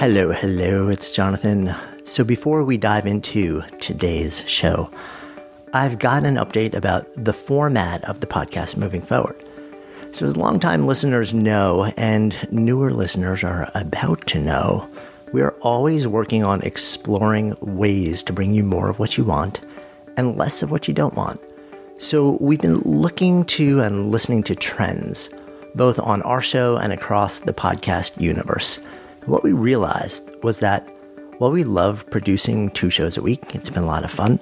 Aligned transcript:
Hello, 0.00 0.32
hello, 0.32 0.88
it's 0.88 1.10
Jonathan. 1.10 1.74
So, 2.04 2.24
before 2.24 2.64
we 2.64 2.78
dive 2.78 3.04
into 3.04 3.60
today's 3.80 4.42
show, 4.48 4.90
I've 5.74 5.98
got 5.98 6.24
an 6.24 6.36
update 6.36 6.72
about 6.72 7.06
the 7.22 7.34
format 7.34 8.02
of 8.04 8.20
the 8.20 8.26
podcast 8.26 8.78
moving 8.78 9.02
forward. 9.02 9.36
So, 10.12 10.24
as 10.24 10.38
longtime 10.38 10.86
listeners 10.86 11.34
know, 11.34 11.92
and 11.98 12.34
newer 12.50 12.90
listeners 12.90 13.44
are 13.44 13.70
about 13.74 14.26
to 14.28 14.40
know, 14.40 14.88
we 15.34 15.42
are 15.42 15.54
always 15.60 16.08
working 16.08 16.44
on 16.44 16.62
exploring 16.62 17.54
ways 17.60 18.22
to 18.22 18.32
bring 18.32 18.54
you 18.54 18.64
more 18.64 18.88
of 18.88 18.98
what 18.98 19.18
you 19.18 19.24
want 19.24 19.60
and 20.16 20.38
less 20.38 20.62
of 20.62 20.70
what 20.70 20.88
you 20.88 20.94
don't 20.94 21.12
want. 21.12 21.42
So, 21.98 22.38
we've 22.40 22.58
been 22.58 22.80
looking 22.86 23.44
to 23.44 23.80
and 23.82 24.10
listening 24.10 24.44
to 24.44 24.54
trends, 24.54 25.28
both 25.74 25.98
on 25.98 26.22
our 26.22 26.40
show 26.40 26.78
and 26.78 26.90
across 26.90 27.40
the 27.40 27.52
podcast 27.52 28.18
universe. 28.18 28.78
What 29.30 29.44
we 29.44 29.52
realized 29.52 30.28
was 30.42 30.58
that 30.58 30.88
while 31.38 31.52
we 31.52 31.62
love 31.62 32.04
producing 32.10 32.68
two 32.72 32.90
shows 32.90 33.16
a 33.16 33.22
week, 33.22 33.54
it's 33.54 33.70
been 33.70 33.84
a 33.84 33.86
lot 33.86 34.02
of 34.02 34.10
fun, 34.10 34.40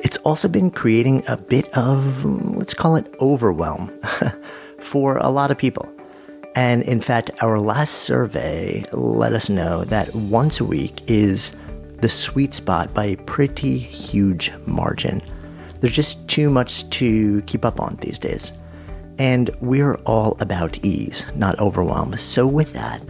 it's 0.00 0.18
also 0.18 0.46
been 0.46 0.70
creating 0.70 1.24
a 1.26 1.38
bit 1.38 1.74
of, 1.74 2.22
let's 2.54 2.74
call 2.74 2.96
it 2.96 3.06
overwhelm 3.18 3.90
for 4.78 5.16
a 5.16 5.30
lot 5.30 5.50
of 5.50 5.56
people. 5.56 5.90
And 6.54 6.82
in 6.82 7.00
fact, 7.00 7.30
our 7.40 7.58
last 7.58 8.02
survey 8.02 8.84
let 8.92 9.32
us 9.32 9.48
know 9.48 9.84
that 9.84 10.14
once 10.14 10.60
a 10.60 10.66
week 10.66 11.00
is 11.06 11.56
the 12.02 12.10
sweet 12.10 12.52
spot 12.52 12.92
by 12.92 13.06
a 13.06 13.16
pretty 13.16 13.78
huge 13.78 14.52
margin. 14.66 15.22
There's 15.80 15.96
just 15.96 16.28
too 16.28 16.50
much 16.50 16.86
to 16.90 17.40
keep 17.46 17.64
up 17.64 17.80
on 17.80 17.96
these 18.02 18.18
days. 18.18 18.52
And 19.18 19.48
we're 19.62 19.94
all 20.04 20.36
about 20.40 20.84
ease, 20.84 21.24
not 21.34 21.58
overwhelm. 21.58 22.18
So, 22.18 22.46
with 22.46 22.74
that, 22.74 23.02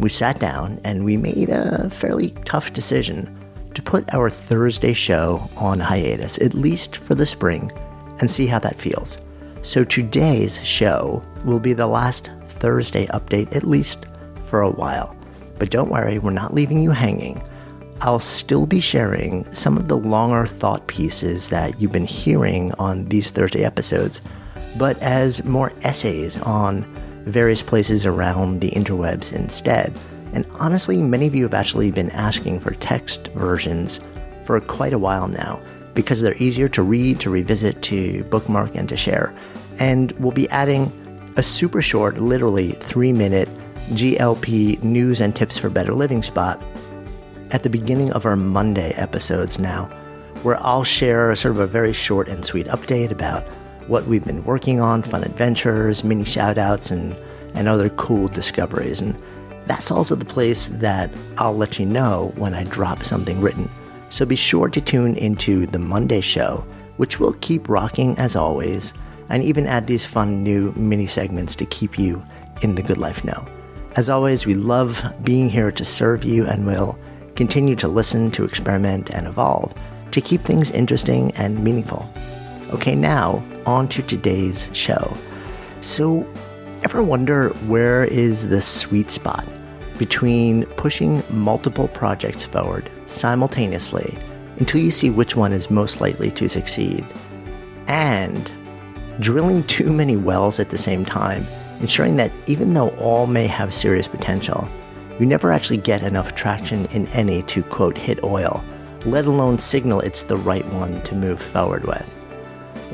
we 0.00 0.08
sat 0.08 0.38
down 0.38 0.80
and 0.84 1.04
we 1.04 1.16
made 1.16 1.50
a 1.50 1.88
fairly 1.90 2.30
tough 2.44 2.72
decision 2.72 3.38
to 3.74 3.82
put 3.82 4.12
our 4.14 4.30
Thursday 4.30 4.92
show 4.92 5.48
on 5.56 5.80
hiatus, 5.80 6.38
at 6.38 6.54
least 6.54 6.96
for 6.96 7.14
the 7.14 7.26
spring, 7.26 7.72
and 8.20 8.30
see 8.30 8.46
how 8.46 8.58
that 8.60 8.78
feels. 8.78 9.18
So, 9.62 9.82
today's 9.82 10.64
show 10.64 11.22
will 11.44 11.58
be 11.58 11.72
the 11.72 11.86
last 11.86 12.30
Thursday 12.46 13.06
update, 13.06 13.54
at 13.56 13.64
least 13.64 14.06
for 14.46 14.60
a 14.60 14.70
while. 14.70 15.16
But 15.58 15.70
don't 15.70 15.90
worry, 15.90 16.18
we're 16.18 16.30
not 16.30 16.54
leaving 16.54 16.82
you 16.82 16.90
hanging. 16.90 17.42
I'll 18.00 18.20
still 18.20 18.66
be 18.66 18.80
sharing 18.80 19.44
some 19.54 19.76
of 19.76 19.88
the 19.88 19.96
longer 19.96 20.46
thought 20.46 20.86
pieces 20.86 21.48
that 21.48 21.80
you've 21.80 21.92
been 21.92 22.04
hearing 22.04 22.72
on 22.74 23.06
these 23.06 23.30
Thursday 23.30 23.64
episodes, 23.64 24.20
but 24.76 25.00
as 25.00 25.44
more 25.44 25.72
essays 25.82 26.38
on 26.42 26.84
various 27.24 27.62
places 27.62 28.06
around 28.06 28.60
the 28.60 28.70
interwebs 28.70 29.32
instead. 29.32 29.96
And 30.32 30.46
honestly, 30.58 31.00
many 31.02 31.26
of 31.26 31.34
you 31.34 31.44
have 31.44 31.54
actually 31.54 31.90
been 31.90 32.10
asking 32.10 32.60
for 32.60 32.72
text 32.74 33.28
versions 33.28 34.00
for 34.44 34.60
quite 34.60 34.92
a 34.92 34.98
while 34.98 35.28
now 35.28 35.60
because 35.94 36.20
they're 36.20 36.36
easier 36.36 36.68
to 36.68 36.82
read, 36.82 37.20
to 37.20 37.30
revisit, 37.30 37.80
to 37.82 38.24
bookmark, 38.24 38.74
and 38.74 38.88
to 38.88 38.96
share. 38.96 39.34
And 39.78 40.12
we'll 40.12 40.32
be 40.32 40.48
adding 40.50 40.92
a 41.36 41.42
super 41.42 41.82
short, 41.82 42.18
literally 42.18 42.72
three 42.72 43.12
minute 43.12 43.48
GLP 43.90 44.82
news 44.82 45.20
and 45.20 45.34
tips 45.34 45.58
for 45.58 45.70
better 45.70 45.92
living 45.92 46.22
spot 46.22 46.62
at 47.50 47.62
the 47.62 47.70
beginning 47.70 48.12
of 48.12 48.26
our 48.26 48.36
Monday 48.36 48.90
episodes 48.92 49.58
now, 49.58 49.84
where 50.42 50.60
I'll 50.60 50.84
share 50.84 51.34
sort 51.36 51.54
of 51.54 51.60
a 51.60 51.66
very 51.66 51.92
short 51.92 52.28
and 52.28 52.44
sweet 52.44 52.66
update 52.66 53.10
about 53.10 53.46
what 53.86 54.06
we've 54.06 54.24
been 54.24 54.44
working 54.44 54.80
on, 54.80 55.02
fun 55.02 55.24
adventures, 55.24 56.04
mini 56.04 56.24
shout 56.24 56.58
outs, 56.58 56.90
and, 56.90 57.14
and 57.54 57.68
other 57.68 57.88
cool 57.90 58.28
discoveries. 58.28 59.00
And 59.00 59.14
that's 59.66 59.90
also 59.90 60.14
the 60.14 60.24
place 60.24 60.68
that 60.68 61.10
I'll 61.38 61.56
let 61.56 61.78
you 61.78 61.86
know 61.86 62.32
when 62.36 62.54
I 62.54 62.64
drop 62.64 63.04
something 63.04 63.40
written. 63.40 63.70
So 64.10 64.24
be 64.24 64.36
sure 64.36 64.68
to 64.68 64.80
tune 64.80 65.16
into 65.16 65.66
the 65.66 65.78
Monday 65.78 66.20
show, 66.20 66.66
which 66.96 67.18
will 67.18 67.32
keep 67.40 67.68
rocking 67.68 68.16
as 68.18 68.36
always, 68.36 68.92
and 69.28 69.42
even 69.42 69.66
add 69.66 69.86
these 69.86 70.04
fun 70.04 70.42
new 70.42 70.72
mini 70.72 71.06
segments 71.06 71.54
to 71.56 71.66
keep 71.66 71.98
you 71.98 72.22
in 72.62 72.74
the 72.74 72.82
good 72.82 72.98
life 72.98 73.24
know. 73.24 73.46
As 73.96 74.08
always, 74.08 74.44
we 74.44 74.54
love 74.54 75.04
being 75.22 75.48
here 75.48 75.70
to 75.72 75.84
serve 75.84 76.24
you 76.24 76.46
and 76.46 76.66
will 76.66 76.98
continue 77.36 77.76
to 77.76 77.88
listen, 77.88 78.30
to 78.32 78.44
experiment, 78.44 79.10
and 79.10 79.26
evolve 79.26 79.74
to 80.14 80.20
keep 80.20 80.42
things 80.42 80.70
interesting 80.70 81.32
and 81.32 81.62
meaningful. 81.62 82.08
Okay, 82.70 82.94
now 82.94 83.44
on 83.66 83.88
to 83.88 84.02
today's 84.02 84.68
show. 84.72 85.16
So, 85.80 86.26
ever 86.82 87.02
wonder 87.02 87.50
where 87.66 88.04
is 88.04 88.48
the 88.48 88.62
sweet 88.62 89.10
spot 89.10 89.46
between 89.98 90.66
pushing 90.76 91.22
multiple 91.30 91.88
projects 91.88 92.44
forward 92.44 92.90
simultaneously 93.06 94.18
until 94.58 94.80
you 94.80 94.90
see 94.90 95.10
which 95.10 95.36
one 95.36 95.52
is 95.52 95.70
most 95.70 96.00
likely 96.00 96.30
to 96.32 96.48
succeed 96.48 97.06
and 97.86 98.50
drilling 99.20 99.62
too 99.64 99.92
many 99.92 100.16
wells 100.16 100.58
at 100.58 100.70
the 100.70 100.78
same 100.78 101.04
time, 101.04 101.46
ensuring 101.80 102.16
that 102.16 102.32
even 102.46 102.74
though 102.74 102.90
all 102.90 103.26
may 103.26 103.46
have 103.46 103.72
serious 103.72 104.08
potential, 104.08 104.68
you 105.18 105.26
never 105.26 105.52
actually 105.52 105.76
get 105.76 106.02
enough 106.02 106.34
traction 106.34 106.86
in 106.86 107.06
any 107.08 107.42
to 107.42 107.62
quote 107.62 107.96
hit 107.96 108.22
oil, 108.24 108.64
let 109.06 109.26
alone 109.26 109.58
signal 109.58 110.00
it's 110.00 110.22
the 110.24 110.36
right 110.36 110.66
one 110.72 111.00
to 111.02 111.14
move 111.14 111.40
forward 111.40 111.84
with. 111.84 112.23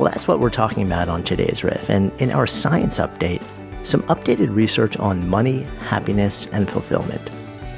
Well, 0.01 0.11
that's 0.11 0.27
what 0.27 0.41
we're 0.41 0.49
talking 0.49 0.83
about 0.83 1.11
on 1.11 1.23
today's 1.23 1.63
riff. 1.63 1.91
And 1.91 2.11
in 2.23 2.31
our 2.31 2.47
science 2.47 2.99
update, 2.99 3.43
some 3.83 4.01
updated 4.05 4.49
research 4.49 4.97
on 4.97 5.29
money, 5.29 5.65
happiness, 5.81 6.47
and 6.55 6.71
fulfillment. 6.71 7.31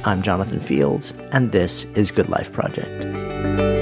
I'm 0.05 0.23
Jonathan 0.23 0.61
Fields, 0.61 1.15
and 1.33 1.51
this 1.51 1.83
is 1.97 2.13
Good 2.13 2.29
Life 2.29 2.53
Project. 2.53 3.82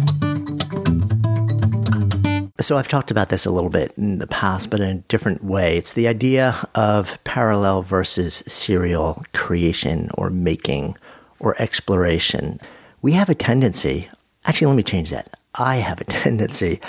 So 2.61 2.77
I've 2.77 2.87
talked 2.87 3.09
about 3.09 3.29
this 3.29 3.47
a 3.47 3.51
little 3.51 3.71
bit 3.71 3.91
in 3.97 4.19
the 4.19 4.27
past, 4.27 4.69
but 4.69 4.81
in 4.81 4.87
a 4.87 5.01
different 5.07 5.43
way. 5.43 5.77
It's 5.77 5.93
the 5.93 6.07
idea 6.07 6.55
of 6.75 7.17
parallel 7.23 7.81
versus 7.81 8.43
serial 8.45 9.25
creation 9.33 10.11
or 10.13 10.29
making 10.29 10.95
or 11.39 11.59
exploration. 11.59 12.59
We 13.01 13.13
have 13.13 13.29
a 13.29 13.35
tendency, 13.35 14.09
actually, 14.45 14.67
let 14.67 14.75
me 14.77 14.83
change 14.83 15.09
that. 15.09 15.37
I 15.55 15.77
have 15.77 16.01
a 16.01 16.03
tendency, 16.23 16.79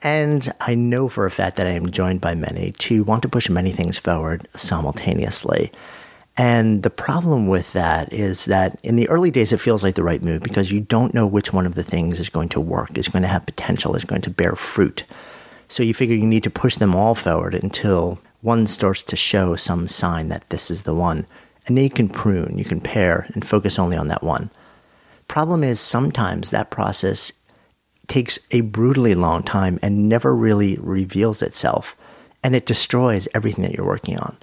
and 0.00 0.52
I 0.60 0.76
know 0.76 1.08
for 1.08 1.26
a 1.26 1.30
fact 1.30 1.56
that 1.56 1.66
I 1.66 1.70
am 1.70 1.90
joined 1.90 2.20
by 2.20 2.36
many 2.36 2.70
to 2.72 3.02
want 3.02 3.22
to 3.22 3.28
push 3.28 3.50
many 3.50 3.72
things 3.72 3.98
forward 3.98 4.46
simultaneously. 4.54 5.72
And 6.38 6.82
the 6.82 6.90
problem 6.90 7.46
with 7.46 7.72
that 7.72 8.12
is 8.12 8.44
that 8.44 8.78
in 8.82 8.96
the 8.96 9.08
early 9.08 9.30
days, 9.30 9.52
it 9.52 9.60
feels 9.60 9.82
like 9.82 9.94
the 9.94 10.02
right 10.02 10.22
move 10.22 10.42
because 10.42 10.70
you 10.70 10.80
don't 10.80 11.14
know 11.14 11.26
which 11.26 11.52
one 11.52 11.64
of 11.64 11.74
the 11.74 11.82
things 11.82 12.20
is 12.20 12.28
going 12.28 12.50
to 12.50 12.60
work, 12.60 12.98
is 12.98 13.08
going 13.08 13.22
to 13.22 13.28
have 13.28 13.46
potential, 13.46 13.96
is 13.96 14.04
going 14.04 14.20
to 14.22 14.30
bear 14.30 14.54
fruit. 14.54 15.04
So 15.68 15.82
you 15.82 15.94
figure 15.94 16.14
you 16.14 16.26
need 16.26 16.44
to 16.44 16.50
push 16.50 16.76
them 16.76 16.94
all 16.94 17.14
forward 17.14 17.54
until 17.54 18.18
one 18.42 18.66
starts 18.66 19.02
to 19.04 19.16
show 19.16 19.56
some 19.56 19.88
sign 19.88 20.28
that 20.28 20.48
this 20.50 20.70
is 20.70 20.82
the 20.82 20.94
one. 20.94 21.26
And 21.66 21.76
then 21.76 21.84
you 21.84 21.90
can 21.90 22.08
prune, 22.08 22.58
you 22.58 22.64
can 22.64 22.80
pare, 22.80 23.26
and 23.34 23.44
focus 23.44 23.78
only 23.78 23.96
on 23.96 24.08
that 24.08 24.22
one. 24.22 24.50
Problem 25.26 25.64
is, 25.64 25.80
sometimes 25.80 26.50
that 26.50 26.70
process 26.70 27.32
takes 28.06 28.38
a 28.52 28.60
brutally 28.60 29.14
long 29.14 29.42
time 29.42 29.78
and 29.82 30.08
never 30.08 30.34
really 30.34 30.76
reveals 30.76 31.42
itself 31.42 31.96
and 32.44 32.54
it 32.54 32.66
destroys 32.66 33.26
everything 33.34 33.62
that 33.64 33.72
you're 33.72 33.84
working 33.84 34.16
on. 34.18 34.36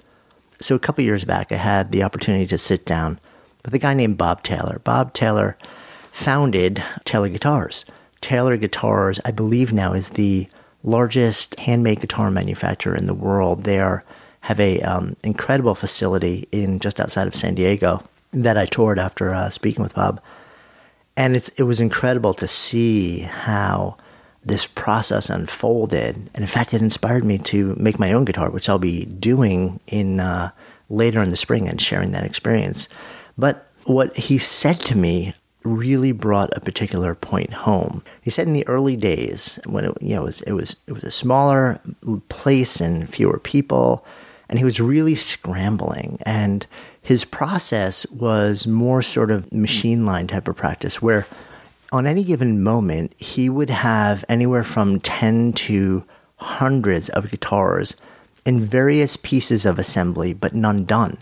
So 0.64 0.74
a 0.74 0.78
couple 0.78 1.04
years 1.04 1.26
back, 1.26 1.52
I 1.52 1.56
had 1.56 1.92
the 1.92 2.02
opportunity 2.04 2.46
to 2.46 2.56
sit 2.56 2.86
down 2.86 3.20
with 3.62 3.74
a 3.74 3.78
guy 3.78 3.92
named 3.92 4.16
Bob 4.16 4.42
Taylor. 4.42 4.80
Bob 4.82 5.12
Taylor 5.12 5.58
founded 6.10 6.82
Taylor 7.04 7.28
Guitars. 7.28 7.84
Taylor 8.22 8.56
Guitars, 8.56 9.20
I 9.26 9.30
believe 9.30 9.74
now, 9.74 9.92
is 9.92 10.10
the 10.10 10.48
largest 10.82 11.54
handmade 11.60 12.00
guitar 12.00 12.30
manufacturer 12.30 12.94
in 12.94 13.04
the 13.04 13.12
world. 13.12 13.64
They 13.64 13.78
are, 13.78 14.04
have 14.40 14.58
a 14.58 14.80
um, 14.80 15.16
incredible 15.22 15.74
facility 15.74 16.48
in 16.50 16.78
just 16.78 16.98
outside 16.98 17.26
of 17.26 17.34
San 17.34 17.54
Diego 17.54 18.02
that 18.30 18.56
I 18.56 18.64
toured 18.64 18.98
after 18.98 19.34
uh, 19.34 19.50
speaking 19.50 19.82
with 19.82 19.94
Bob, 19.94 20.18
and 21.14 21.36
it's 21.36 21.50
it 21.50 21.64
was 21.64 21.78
incredible 21.78 22.32
to 22.32 22.48
see 22.48 23.18
how 23.18 23.98
this 24.44 24.66
process 24.66 25.30
unfolded. 25.30 26.16
And 26.34 26.42
in 26.42 26.46
fact, 26.46 26.74
it 26.74 26.82
inspired 26.82 27.24
me 27.24 27.38
to 27.38 27.74
make 27.78 27.98
my 27.98 28.12
own 28.12 28.24
guitar, 28.24 28.50
which 28.50 28.68
I'll 28.68 28.78
be 28.78 29.04
doing 29.06 29.80
in 29.86 30.20
uh, 30.20 30.50
later 30.90 31.22
in 31.22 31.30
the 31.30 31.36
spring 31.36 31.68
and 31.68 31.80
sharing 31.80 32.12
that 32.12 32.24
experience. 32.24 32.88
But 33.38 33.66
what 33.84 34.16
he 34.16 34.38
said 34.38 34.80
to 34.80 34.96
me 34.96 35.34
really 35.64 36.12
brought 36.12 36.54
a 36.56 36.60
particular 36.60 37.14
point 37.14 37.52
home. 37.52 38.02
He 38.20 38.30
said 38.30 38.46
in 38.46 38.52
the 38.52 38.68
early 38.68 38.96
days 38.96 39.58
when 39.64 39.86
it, 39.86 39.96
you 40.00 40.14
know, 40.14 40.22
it 40.22 40.24
was, 40.24 40.40
it 40.42 40.52
was 40.52 40.76
it 40.86 40.92
was 40.92 41.04
a 41.04 41.10
smaller 41.10 41.80
place 42.28 42.80
and 42.80 43.08
fewer 43.08 43.38
people, 43.38 44.04
and 44.48 44.58
he 44.58 44.64
was 44.64 44.80
really 44.80 45.14
scrambling. 45.14 46.18
And 46.26 46.66
his 47.00 47.24
process 47.24 48.06
was 48.10 48.66
more 48.66 49.02
sort 49.02 49.30
of 49.30 49.50
machine 49.52 50.06
line 50.06 50.26
type 50.26 50.48
of 50.48 50.56
practice, 50.56 51.00
where 51.00 51.26
on 51.92 52.06
any 52.06 52.24
given 52.24 52.62
moment 52.62 53.14
he 53.16 53.48
would 53.48 53.70
have 53.70 54.24
anywhere 54.28 54.64
from 54.64 55.00
ten 55.00 55.52
to 55.52 56.04
hundreds 56.36 57.08
of 57.10 57.30
guitars 57.30 57.96
in 58.44 58.60
various 58.60 59.16
pieces 59.16 59.64
of 59.64 59.78
assembly, 59.78 60.32
but 60.32 60.54
none 60.54 60.84
done. 60.84 61.18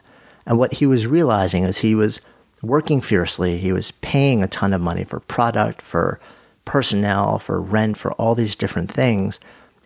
And 0.47 0.59
what 0.59 0.75
he 0.75 0.87
was 0.87 1.07
realizing 1.07 1.65
is 1.65 1.79
he 1.79 1.95
was 1.95 2.21
working 2.63 3.01
fiercely. 3.01 3.59
He 3.59 3.73
was 3.73 3.91
paying 3.91 4.43
a 4.43 4.49
ton 4.49 4.73
of 4.73 4.81
money 4.81 5.05
for 5.05 5.21
product, 5.21 5.83
for 5.83 6.21
personnel, 6.65 7.39
for 7.39 7.61
rent, 7.61 7.97
for 7.97 8.13
all 8.13 8.35
these 8.35 8.57
different 8.57 8.91
things. 8.91 9.39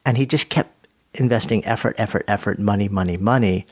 And 0.05 0.17
he 0.17 0.27
just 0.27 0.49
kept 0.49 0.87
investing 1.15 1.65
effort, 1.65 1.95
effort, 1.99 2.25
effort, 2.29 2.59
money, 2.59 2.89
money, 2.89 3.17
money. 3.17 3.67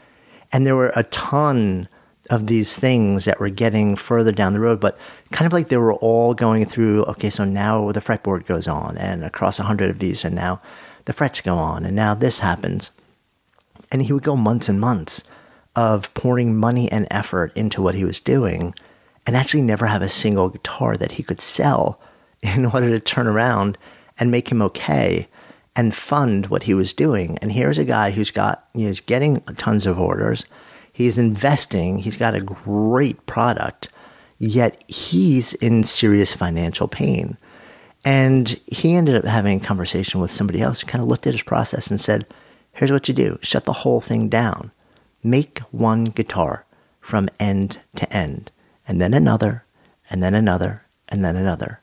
And 0.52 0.66
there 0.66 0.76
were 0.76 0.92
a 0.96 1.04
ton 1.04 1.88
of 2.30 2.46
these 2.46 2.76
things 2.76 3.24
that 3.26 3.40
were 3.40 3.50
getting 3.50 3.96
further 3.96 4.32
down 4.32 4.52
the 4.52 4.60
road, 4.60 4.80
but 4.80 4.98
kind 5.30 5.46
of 5.46 5.52
like 5.52 5.68
they 5.68 5.76
were 5.76 5.94
all 5.94 6.34
going 6.34 6.64
through, 6.64 7.04
okay, 7.04 7.30
so 7.30 7.44
now 7.44 7.92
the 7.92 8.00
fretboard 8.00 8.46
goes 8.46 8.66
on, 8.66 8.96
and 8.96 9.24
across 9.24 9.58
a 9.58 9.64
hundred 9.64 9.90
of 9.90 9.98
these, 9.98 10.24
and 10.24 10.34
now 10.34 10.60
the 11.04 11.12
frets 11.12 11.40
go 11.40 11.56
on, 11.56 11.84
and 11.84 11.94
now 11.94 12.14
this 12.14 12.38
happens. 12.38 12.90
And 13.92 14.02
he 14.02 14.12
would 14.12 14.22
go 14.22 14.36
months 14.36 14.68
and 14.68 14.80
months 14.80 15.22
of 15.76 16.12
pouring 16.14 16.56
money 16.56 16.90
and 16.90 17.06
effort 17.10 17.52
into 17.56 17.82
what 17.82 17.94
he 17.94 18.04
was 18.04 18.20
doing 18.20 18.74
and 19.26 19.36
actually 19.36 19.62
never 19.62 19.86
have 19.86 20.02
a 20.02 20.08
single 20.08 20.48
guitar 20.48 20.96
that 20.96 21.12
he 21.12 21.22
could 21.22 21.40
sell 21.40 22.00
in 22.42 22.66
order 22.66 22.90
to 22.90 23.00
turn 23.00 23.26
around 23.26 23.78
and 24.18 24.30
make 24.30 24.50
him 24.50 24.62
okay 24.62 25.28
and 25.76 25.94
fund 25.94 26.46
what 26.46 26.64
he 26.64 26.74
was 26.74 26.92
doing. 26.92 27.36
And 27.38 27.50
here's 27.50 27.78
a 27.78 27.84
guy 27.84 28.12
who's 28.12 28.30
got, 28.30 28.68
you 28.74 28.82
know, 28.82 28.88
he's 28.88 29.00
getting 29.00 29.40
tons 29.56 29.86
of 29.86 29.98
orders. 29.98 30.44
He's 30.94 31.19
investing. 31.19 31.99
He's 31.99 32.17
got 32.17 32.37
a 32.37 32.41
great 32.41 33.26
product, 33.26 33.88
yet 34.38 34.82
he's 34.88 35.52
in 35.55 35.82
serious 35.82 36.32
financial 36.32 36.88
pain. 36.88 37.37
And 38.05 38.49
he 38.69 38.94
ended 38.94 39.17
up 39.17 39.25
having 39.25 39.61
a 39.61 39.64
conversation 39.64 40.20
with 40.20 40.31
somebody 40.31 40.62
else 40.62 40.81
who 40.81 40.87
kind 40.87 41.02
of 41.02 41.08
looked 41.08 41.26
at 41.26 41.35
his 41.35 41.43
process 41.43 41.91
and 41.91 42.00
said, 42.00 42.26
here's 42.73 42.93
what 42.93 43.08
you 43.08 43.14
do. 43.14 43.38
Shut 43.43 43.64
the 43.64 43.73
whole 43.73 44.00
thing 44.00 44.29
down. 44.29 44.70
Make 45.23 45.58
one 45.73 46.05
guitar 46.05 46.64
from 47.00 47.29
end 47.41 47.81
to 47.96 48.11
end 48.17 48.52
and 48.87 49.00
then 49.00 49.14
another, 49.14 49.64
and 50.11 50.23
then 50.23 50.35
another, 50.35 50.85
and 51.08 51.25
then 51.25 51.35
another. 51.35 51.81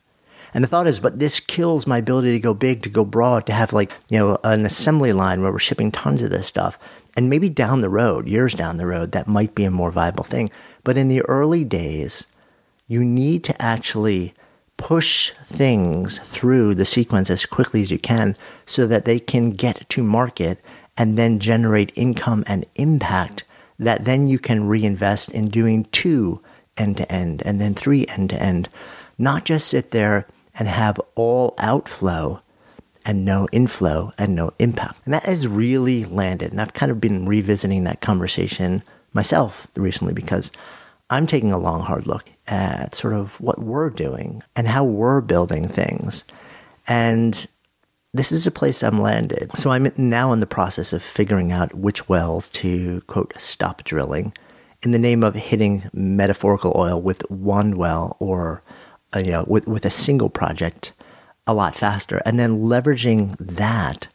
And 0.53 0.63
the 0.63 0.67
thought 0.67 0.87
is, 0.87 0.99
but 0.99 1.19
this 1.19 1.39
kills 1.39 1.87
my 1.87 1.97
ability 1.97 2.33
to 2.33 2.39
go 2.39 2.53
big, 2.53 2.83
to 2.83 2.89
go 2.89 3.05
broad, 3.05 3.45
to 3.45 3.53
have 3.53 3.73
like, 3.73 3.91
you 4.09 4.19
know, 4.19 4.37
an 4.43 4.65
assembly 4.65 5.13
line 5.13 5.41
where 5.41 5.51
we're 5.51 5.59
shipping 5.59 5.91
tons 5.91 6.21
of 6.23 6.29
this 6.29 6.47
stuff. 6.47 6.77
And 7.15 7.29
maybe 7.29 7.49
down 7.49 7.81
the 7.81 7.89
road, 7.89 8.27
years 8.27 8.53
down 8.53 8.77
the 8.77 8.85
road, 8.85 9.11
that 9.11 9.27
might 9.27 9.53
be 9.53 9.65
a 9.65 9.71
more 9.71 9.91
viable 9.91 10.23
thing. 10.23 10.49
But 10.83 10.97
in 10.97 11.09
the 11.09 11.21
early 11.23 11.63
days, 11.63 12.25
you 12.87 13.03
need 13.03 13.43
to 13.45 13.61
actually 13.61 14.33
push 14.77 15.31
things 15.45 16.19
through 16.19 16.75
the 16.75 16.85
sequence 16.85 17.29
as 17.29 17.45
quickly 17.45 17.81
as 17.81 17.91
you 17.91 17.99
can 17.99 18.35
so 18.65 18.87
that 18.87 19.05
they 19.05 19.19
can 19.19 19.51
get 19.51 19.87
to 19.89 20.03
market 20.03 20.59
and 20.97 21.17
then 21.17 21.39
generate 21.39 21.91
income 21.95 22.43
and 22.47 22.65
impact 22.75 23.43
that 23.77 24.05
then 24.05 24.27
you 24.27 24.39
can 24.39 24.67
reinvest 24.67 25.29
in 25.29 25.49
doing 25.49 25.85
two 25.91 26.41
end 26.77 26.97
to 26.97 27.11
end 27.11 27.41
and 27.45 27.59
then 27.59 27.73
three 27.73 28.05
end 28.07 28.29
to 28.29 28.41
end, 28.41 28.69
not 29.17 29.45
just 29.45 29.67
sit 29.67 29.91
there 29.91 30.27
and 30.55 30.67
have 30.67 30.99
all 31.15 31.53
outflow 31.57 32.41
and 33.05 33.25
no 33.25 33.47
inflow 33.51 34.13
and 34.17 34.35
no 34.35 34.53
impact. 34.59 34.99
And 35.05 35.13
that 35.13 35.23
has 35.23 35.47
really 35.47 36.05
landed. 36.05 36.51
And 36.51 36.61
I've 36.61 36.73
kind 36.73 36.91
of 36.91 37.01
been 37.01 37.25
revisiting 37.25 37.83
that 37.83 38.01
conversation 38.01 38.83
myself 39.13 39.67
recently 39.75 40.13
because 40.13 40.51
I'm 41.09 41.27
taking 41.27 41.51
a 41.51 41.57
long, 41.57 41.81
hard 41.81 42.07
look 42.07 42.29
at 42.47 42.95
sort 42.95 43.13
of 43.13 43.39
what 43.39 43.59
we're 43.59 43.89
doing 43.89 44.43
and 44.55 44.67
how 44.67 44.83
we're 44.83 45.21
building 45.21 45.67
things. 45.67 46.23
And 46.87 47.47
this 48.13 48.31
is 48.31 48.45
a 48.45 48.51
place 48.51 48.83
I'm 48.83 49.01
landed. 49.01 49.51
So 49.57 49.71
I'm 49.71 49.91
now 49.97 50.33
in 50.33 50.39
the 50.39 50.47
process 50.47 50.93
of 50.93 51.03
figuring 51.03 51.51
out 51.51 51.73
which 51.73 52.07
wells 52.09 52.49
to, 52.49 53.01
quote, 53.07 53.33
stop 53.37 53.83
drilling 53.83 54.33
in 54.83 54.91
the 54.91 54.99
name 54.99 55.23
of 55.23 55.35
hitting 55.35 55.89
metaphorical 55.93 56.73
oil 56.75 57.01
with 57.01 57.29
one 57.29 57.77
well 57.77 58.17
or 58.19 58.63
uh, 59.13 59.19
you 59.19 59.31
know, 59.31 59.45
with, 59.47 59.67
with 59.67 59.85
a 59.85 59.89
single 59.89 60.29
project 60.29 60.93
a 61.47 61.53
lot 61.53 61.75
faster, 61.75 62.21
and 62.25 62.39
then 62.39 62.61
leveraging 62.61 63.35
that 63.39 64.07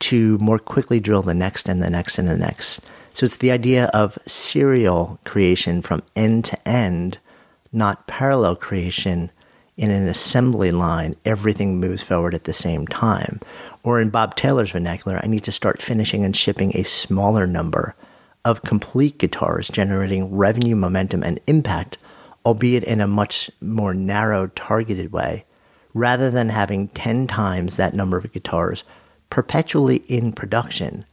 to 0.00 0.38
more 0.38 0.58
quickly 0.58 1.00
drill 1.00 1.22
the 1.22 1.34
next 1.34 1.68
and 1.68 1.82
the 1.82 1.90
next 1.90 2.18
and 2.18 2.28
the 2.28 2.36
next. 2.36 2.80
So 3.12 3.24
it's 3.24 3.36
the 3.36 3.50
idea 3.50 3.86
of 3.86 4.18
serial 4.26 5.18
creation 5.24 5.82
from 5.82 6.02
end 6.14 6.44
to 6.46 6.68
end, 6.68 7.18
not 7.72 8.06
parallel 8.06 8.54
creation 8.56 9.30
in 9.76 9.90
an 9.90 10.06
assembly 10.08 10.72
line. 10.72 11.16
Everything 11.24 11.80
moves 11.80 12.02
forward 12.02 12.34
at 12.34 12.44
the 12.44 12.52
same 12.52 12.86
time. 12.86 13.40
Or 13.82 14.00
in 14.00 14.10
Bob 14.10 14.36
Taylor's 14.36 14.72
vernacular, 14.72 15.20
I 15.22 15.26
need 15.26 15.44
to 15.44 15.52
start 15.52 15.82
finishing 15.82 16.24
and 16.24 16.36
shipping 16.36 16.76
a 16.76 16.84
smaller 16.84 17.46
number 17.46 17.94
of 18.44 18.62
complete 18.62 19.18
guitars 19.18 19.68
generating 19.68 20.34
revenue 20.34 20.76
momentum 20.76 21.22
and 21.22 21.40
impact, 21.46 21.98
albeit 22.44 22.84
in 22.84 23.00
a 23.00 23.06
much 23.06 23.50
more 23.60 23.94
narrow, 23.94 24.48
targeted 24.48 25.12
way, 25.12 25.44
rather 25.98 26.30
than 26.30 26.48
having 26.48 26.88
10 26.88 27.26
times 27.26 27.76
that 27.76 27.94
number 27.94 28.16
of 28.16 28.32
guitars 28.32 28.84
perpetually 29.30 29.96
in 30.06 30.32
production, 30.32 31.04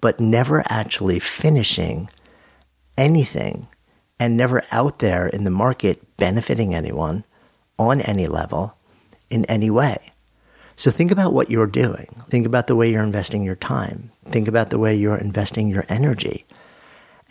but 0.00 0.20
never 0.20 0.62
actually 0.68 1.18
finishing 1.18 2.08
anything 2.98 3.66
and 4.20 4.36
never 4.36 4.62
out 4.70 4.98
there 4.98 5.26
in 5.28 5.44
the 5.44 5.50
market 5.50 6.16
benefiting 6.16 6.74
anyone 6.74 7.24
on 7.78 8.00
any 8.02 8.26
level 8.26 8.76
in 9.30 9.44
any 9.46 9.70
way. 9.70 9.98
So 10.76 10.90
think 10.90 11.10
about 11.10 11.32
what 11.32 11.50
you're 11.50 11.66
doing. 11.66 12.22
Think 12.28 12.46
about 12.46 12.66
the 12.66 12.76
way 12.76 12.90
you're 12.90 13.02
investing 13.02 13.44
your 13.44 13.56
time. 13.56 14.10
Think 14.26 14.48
about 14.48 14.70
the 14.70 14.78
way 14.78 14.94
you're 14.94 15.16
investing 15.16 15.68
your 15.68 15.84
energy 15.88 16.44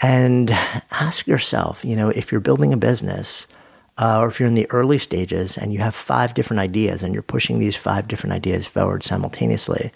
and 0.02 0.52
ask 0.92 1.28
yourself, 1.28 1.84
you 1.84 1.96
know, 1.96 2.10
if 2.10 2.32
you're 2.32 2.42
building 2.42 2.74
a 2.74 2.78
business 2.78 3.48
uh, 3.98 4.20
or 4.20 4.28
if 4.28 4.40
you're 4.40 4.50
in 4.50 4.56
the 4.56 4.70
early 4.72 4.98
stages 4.98 5.58
and 5.58 5.74
you 5.74 5.80
have 5.80 5.94
five 5.94 6.34
different 6.34 6.60
ideas 6.60 7.04
and 7.04 7.14
you're 7.14 7.24
pushing 7.24 7.60
these 7.60 7.76
five 7.76 8.08
different 8.08 8.34
ideas 8.34 8.66
forward 8.66 9.04
simultaneously 9.04 9.92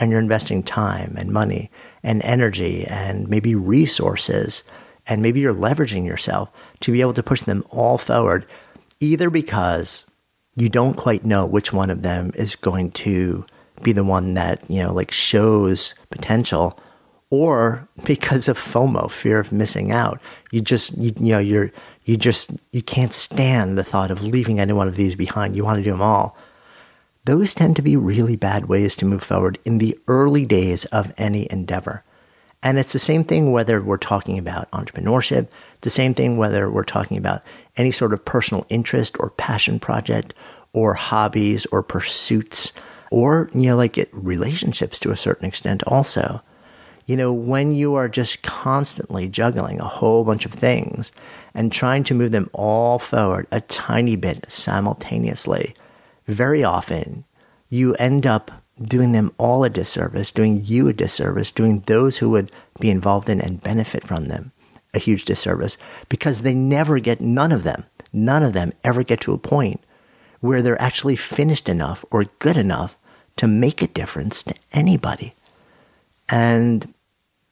and 0.00 0.10
you're 0.10 0.20
investing 0.20 0.62
time 0.62 1.14
and 1.16 1.30
money 1.30 1.70
and 2.02 2.22
energy 2.22 2.84
and 2.86 3.28
maybe 3.28 3.54
resources 3.54 4.64
and 5.06 5.22
maybe 5.22 5.40
you're 5.40 5.54
leveraging 5.54 6.06
yourself 6.06 6.50
to 6.80 6.92
be 6.92 7.00
able 7.00 7.12
to 7.14 7.22
push 7.22 7.42
them 7.42 7.64
all 7.70 7.98
forward, 7.98 8.46
either 9.00 9.30
because 9.30 10.04
you 10.56 10.68
don't 10.68 10.94
quite 10.94 11.24
know 11.24 11.44
which 11.44 11.72
one 11.72 11.90
of 11.90 12.02
them 12.02 12.32
is 12.34 12.56
going 12.56 12.90
to 12.92 13.44
be 13.82 13.92
the 13.92 14.04
one 14.04 14.34
that, 14.34 14.62
you 14.70 14.82
know, 14.82 14.92
like 14.92 15.10
shows 15.10 15.94
potential 16.10 16.78
or 17.30 17.86
because 18.04 18.48
of 18.48 18.58
FOMO, 18.58 19.10
fear 19.10 19.38
of 19.38 19.52
missing 19.52 19.92
out. 19.92 20.20
You 20.50 20.60
just, 20.60 20.96
you, 20.96 21.12
you 21.20 21.32
know, 21.32 21.38
you're, 21.38 21.72
you 22.04 22.16
just, 22.16 22.52
you 22.72 22.82
can't 22.82 23.14
stand 23.14 23.76
the 23.76 23.84
thought 23.84 24.10
of 24.10 24.22
leaving 24.22 24.60
any 24.60 24.72
one 24.72 24.88
of 24.88 24.96
these 24.96 25.14
behind. 25.14 25.56
You 25.56 25.64
want 25.64 25.78
to 25.78 25.82
do 25.82 25.90
them 25.90 26.02
all. 26.02 26.36
Those 27.24 27.54
tend 27.54 27.76
to 27.76 27.82
be 27.82 27.96
really 27.96 28.36
bad 28.36 28.66
ways 28.66 28.94
to 28.96 29.06
move 29.06 29.22
forward 29.22 29.58
in 29.64 29.78
the 29.78 29.98
early 30.08 30.44
days 30.44 30.84
of 30.86 31.12
any 31.16 31.50
endeavor. 31.50 32.04
And 32.62 32.78
it's 32.78 32.92
the 32.92 32.98
same 32.98 33.24
thing 33.24 33.52
whether 33.52 33.80
we're 33.80 33.96
talking 33.96 34.38
about 34.38 34.70
entrepreneurship, 34.70 35.48
the 35.82 35.90
same 35.90 36.14
thing 36.14 36.36
whether 36.36 36.70
we're 36.70 36.82
talking 36.82 37.16
about 37.16 37.42
any 37.76 37.92
sort 37.92 38.12
of 38.12 38.24
personal 38.24 38.66
interest 38.68 39.16
or 39.20 39.30
passion 39.30 39.78
project 39.78 40.34
or 40.72 40.94
hobbies 40.94 41.66
or 41.66 41.82
pursuits 41.82 42.72
or, 43.10 43.50
you 43.54 43.62
know, 43.62 43.76
like 43.76 44.08
relationships 44.12 44.98
to 44.98 45.10
a 45.10 45.16
certain 45.16 45.46
extent 45.46 45.82
also 45.84 46.42
You 47.06 47.16
know, 47.16 47.32
when 47.32 47.72
you 47.72 47.94
are 47.94 48.08
just 48.08 48.42
constantly 48.42 49.28
juggling 49.28 49.80
a 49.80 49.88
whole 49.88 50.24
bunch 50.24 50.46
of 50.46 50.52
things 50.52 51.12
and 51.54 51.70
trying 51.70 52.04
to 52.04 52.14
move 52.14 52.32
them 52.32 52.48
all 52.52 52.98
forward 52.98 53.46
a 53.52 53.60
tiny 53.60 54.16
bit 54.16 54.50
simultaneously, 54.50 55.74
very 56.26 56.64
often 56.64 57.24
you 57.68 57.94
end 57.94 58.26
up 58.26 58.50
doing 58.82 59.12
them 59.12 59.32
all 59.38 59.64
a 59.64 59.70
disservice, 59.70 60.30
doing 60.30 60.62
you 60.64 60.88
a 60.88 60.92
disservice, 60.92 61.52
doing 61.52 61.80
those 61.86 62.16
who 62.16 62.30
would 62.30 62.50
be 62.80 62.90
involved 62.90 63.28
in 63.28 63.40
and 63.40 63.62
benefit 63.62 64.04
from 64.04 64.26
them 64.26 64.52
a 64.94 64.98
huge 64.98 65.24
disservice 65.24 65.76
because 66.08 66.42
they 66.42 66.54
never 66.54 66.98
get, 66.98 67.20
none 67.20 67.52
of 67.52 67.64
them, 67.64 67.84
none 68.12 68.42
of 68.42 68.52
them 68.52 68.72
ever 68.82 69.02
get 69.02 69.20
to 69.20 69.34
a 69.34 69.38
point 69.38 69.80
where 70.40 70.62
they're 70.62 70.80
actually 70.80 71.16
finished 71.16 71.68
enough 71.68 72.04
or 72.10 72.24
good 72.38 72.56
enough 72.56 72.96
to 73.36 73.48
make 73.48 73.82
a 73.82 73.88
difference 73.88 74.42
to 74.42 74.54
anybody. 74.72 75.34
And 76.28 76.93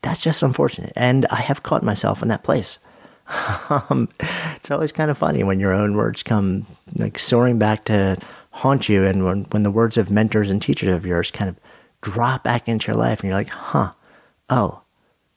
that's 0.02 0.22
just 0.22 0.42
unfortunate. 0.42 0.92
And 0.96 1.26
I 1.26 1.36
have 1.36 1.62
caught 1.62 1.82
myself 1.82 2.22
in 2.22 2.28
that 2.28 2.44
place. 2.44 2.78
um, 3.70 4.08
it's 4.56 4.70
always 4.70 4.92
kind 4.92 5.10
of 5.10 5.18
funny 5.18 5.42
when 5.42 5.60
your 5.60 5.72
own 5.72 5.96
words 5.96 6.22
come 6.22 6.66
like 6.96 7.18
soaring 7.18 7.58
back 7.58 7.84
to 7.86 8.18
haunt 8.50 8.88
you, 8.88 9.04
and 9.04 9.24
when, 9.24 9.44
when 9.44 9.62
the 9.62 9.70
words 9.70 9.96
of 9.96 10.10
mentors 10.10 10.50
and 10.50 10.60
teachers 10.60 10.94
of 10.94 11.06
yours 11.06 11.30
kind 11.30 11.48
of 11.48 11.56
drop 12.02 12.44
back 12.44 12.68
into 12.68 12.88
your 12.88 12.96
life, 12.96 13.20
and 13.20 13.28
you're 13.28 13.38
like, 13.38 13.48
huh, 13.48 13.92
oh, 14.50 14.82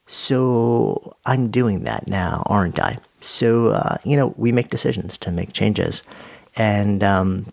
so 0.05 1.15
I'm 1.25 1.49
doing 1.49 1.83
that 1.83 2.07
now, 2.07 2.43
aren't 2.47 2.79
I? 2.79 2.97
So, 3.21 3.69
uh, 3.69 3.97
you 4.03 4.17
know, 4.17 4.33
we 4.37 4.51
make 4.51 4.69
decisions 4.69 5.17
to 5.19 5.31
make 5.31 5.53
changes 5.53 6.03
and, 6.55 7.03
um, 7.03 7.47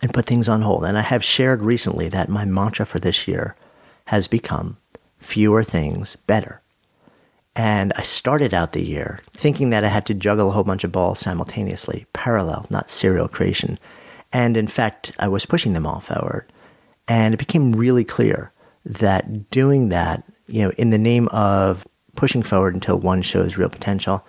and 0.00 0.14
put 0.14 0.26
things 0.26 0.48
on 0.48 0.62
hold. 0.62 0.84
And 0.84 0.96
I 0.96 1.02
have 1.02 1.22
shared 1.22 1.62
recently 1.62 2.08
that 2.08 2.28
my 2.28 2.44
mantra 2.44 2.86
for 2.86 2.98
this 2.98 3.28
year 3.28 3.56
has 4.06 4.26
become 4.26 4.78
fewer 5.22 5.64
things 5.64 6.16
better. 6.26 6.60
And 7.54 7.92
I 7.96 8.02
started 8.02 8.54
out 8.54 8.72
the 8.72 8.82
year 8.82 9.20
thinking 9.34 9.70
that 9.70 9.84
I 9.84 9.88
had 9.88 10.06
to 10.06 10.14
juggle 10.14 10.48
a 10.48 10.52
whole 10.52 10.64
bunch 10.64 10.84
of 10.84 10.92
balls 10.92 11.18
simultaneously, 11.18 12.06
parallel, 12.12 12.66
not 12.70 12.90
serial 12.90 13.28
creation. 13.28 13.78
And 14.32 14.56
in 14.56 14.66
fact, 14.66 15.12
I 15.18 15.28
was 15.28 15.44
pushing 15.44 15.74
them 15.74 15.86
all 15.86 16.00
forward. 16.00 16.50
And 17.08 17.34
it 17.34 17.38
became 17.38 17.72
really 17.72 18.04
clear 18.04 18.52
that 18.86 19.50
doing 19.50 19.90
that, 19.90 20.24
you 20.46 20.62
know, 20.62 20.72
in 20.78 20.90
the 20.90 20.98
name 20.98 21.28
of 21.28 21.86
pushing 22.16 22.42
forward 22.42 22.74
until 22.74 22.98
one 22.98 23.22
shows 23.22 23.56
real 23.56 23.68
potential, 23.68 24.24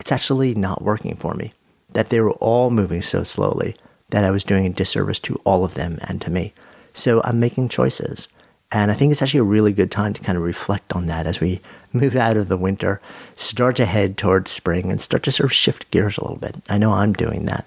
it's 0.00 0.12
actually 0.12 0.54
not 0.54 0.82
working 0.82 1.16
for 1.16 1.34
me. 1.34 1.52
That 1.92 2.10
they 2.10 2.20
were 2.20 2.32
all 2.32 2.70
moving 2.70 3.00
so 3.00 3.22
slowly 3.22 3.74
that 4.10 4.24
I 4.24 4.30
was 4.30 4.44
doing 4.44 4.66
a 4.66 4.70
disservice 4.70 5.18
to 5.20 5.40
all 5.44 5.64
of 5.64 5.74
them 5.74 5.98
and 6.02 6.20
to 6.22 6.30
me. 6.30 6.52
So 6.92 7.22
I'm 7.24 7.40
making 7.40 7.70
choices. 7.70 8.28
And 8.72 8.90
I 8.90 8.94
think 8.94 9.12
it's 9.12 9.22
actually 9.22 9.40
a 9.40 9.44
really 9.44 9.72
good 9.72 9.90
time 9.90 10.12
to 10.14 10.22
kind 10.22 10.36
of 10.36 10.42
reflect 10.42 10.94
on 10.94 11.06
that 11.06 11.26
as 11.26 11.40
we 11.40 11.60
move 11.92 12.16
out 12.16 12.36
of 12.36 12.48
the 12.48 12.56
winter, 12.56 13.00
start 13.34 13.76
to 13.76 13.86
head 13.86 14.16
towards 14.18 14.50
spring, 14.50 14.90
and 14.90 15.00
start 15.00 15.22
to 15.24 15.32
sort 15.32 15.46
of 15.46 15.52
shift 15.52 15.90
gears 15.90 16.18
a 16.18 16.22
little 16.22 16.36
bit. 16.36 16.56
I 16.68 16.78
know 16.78 16.92
I'm 16.92 17.12
doing 17.12 17.46
that. 17.46 17.66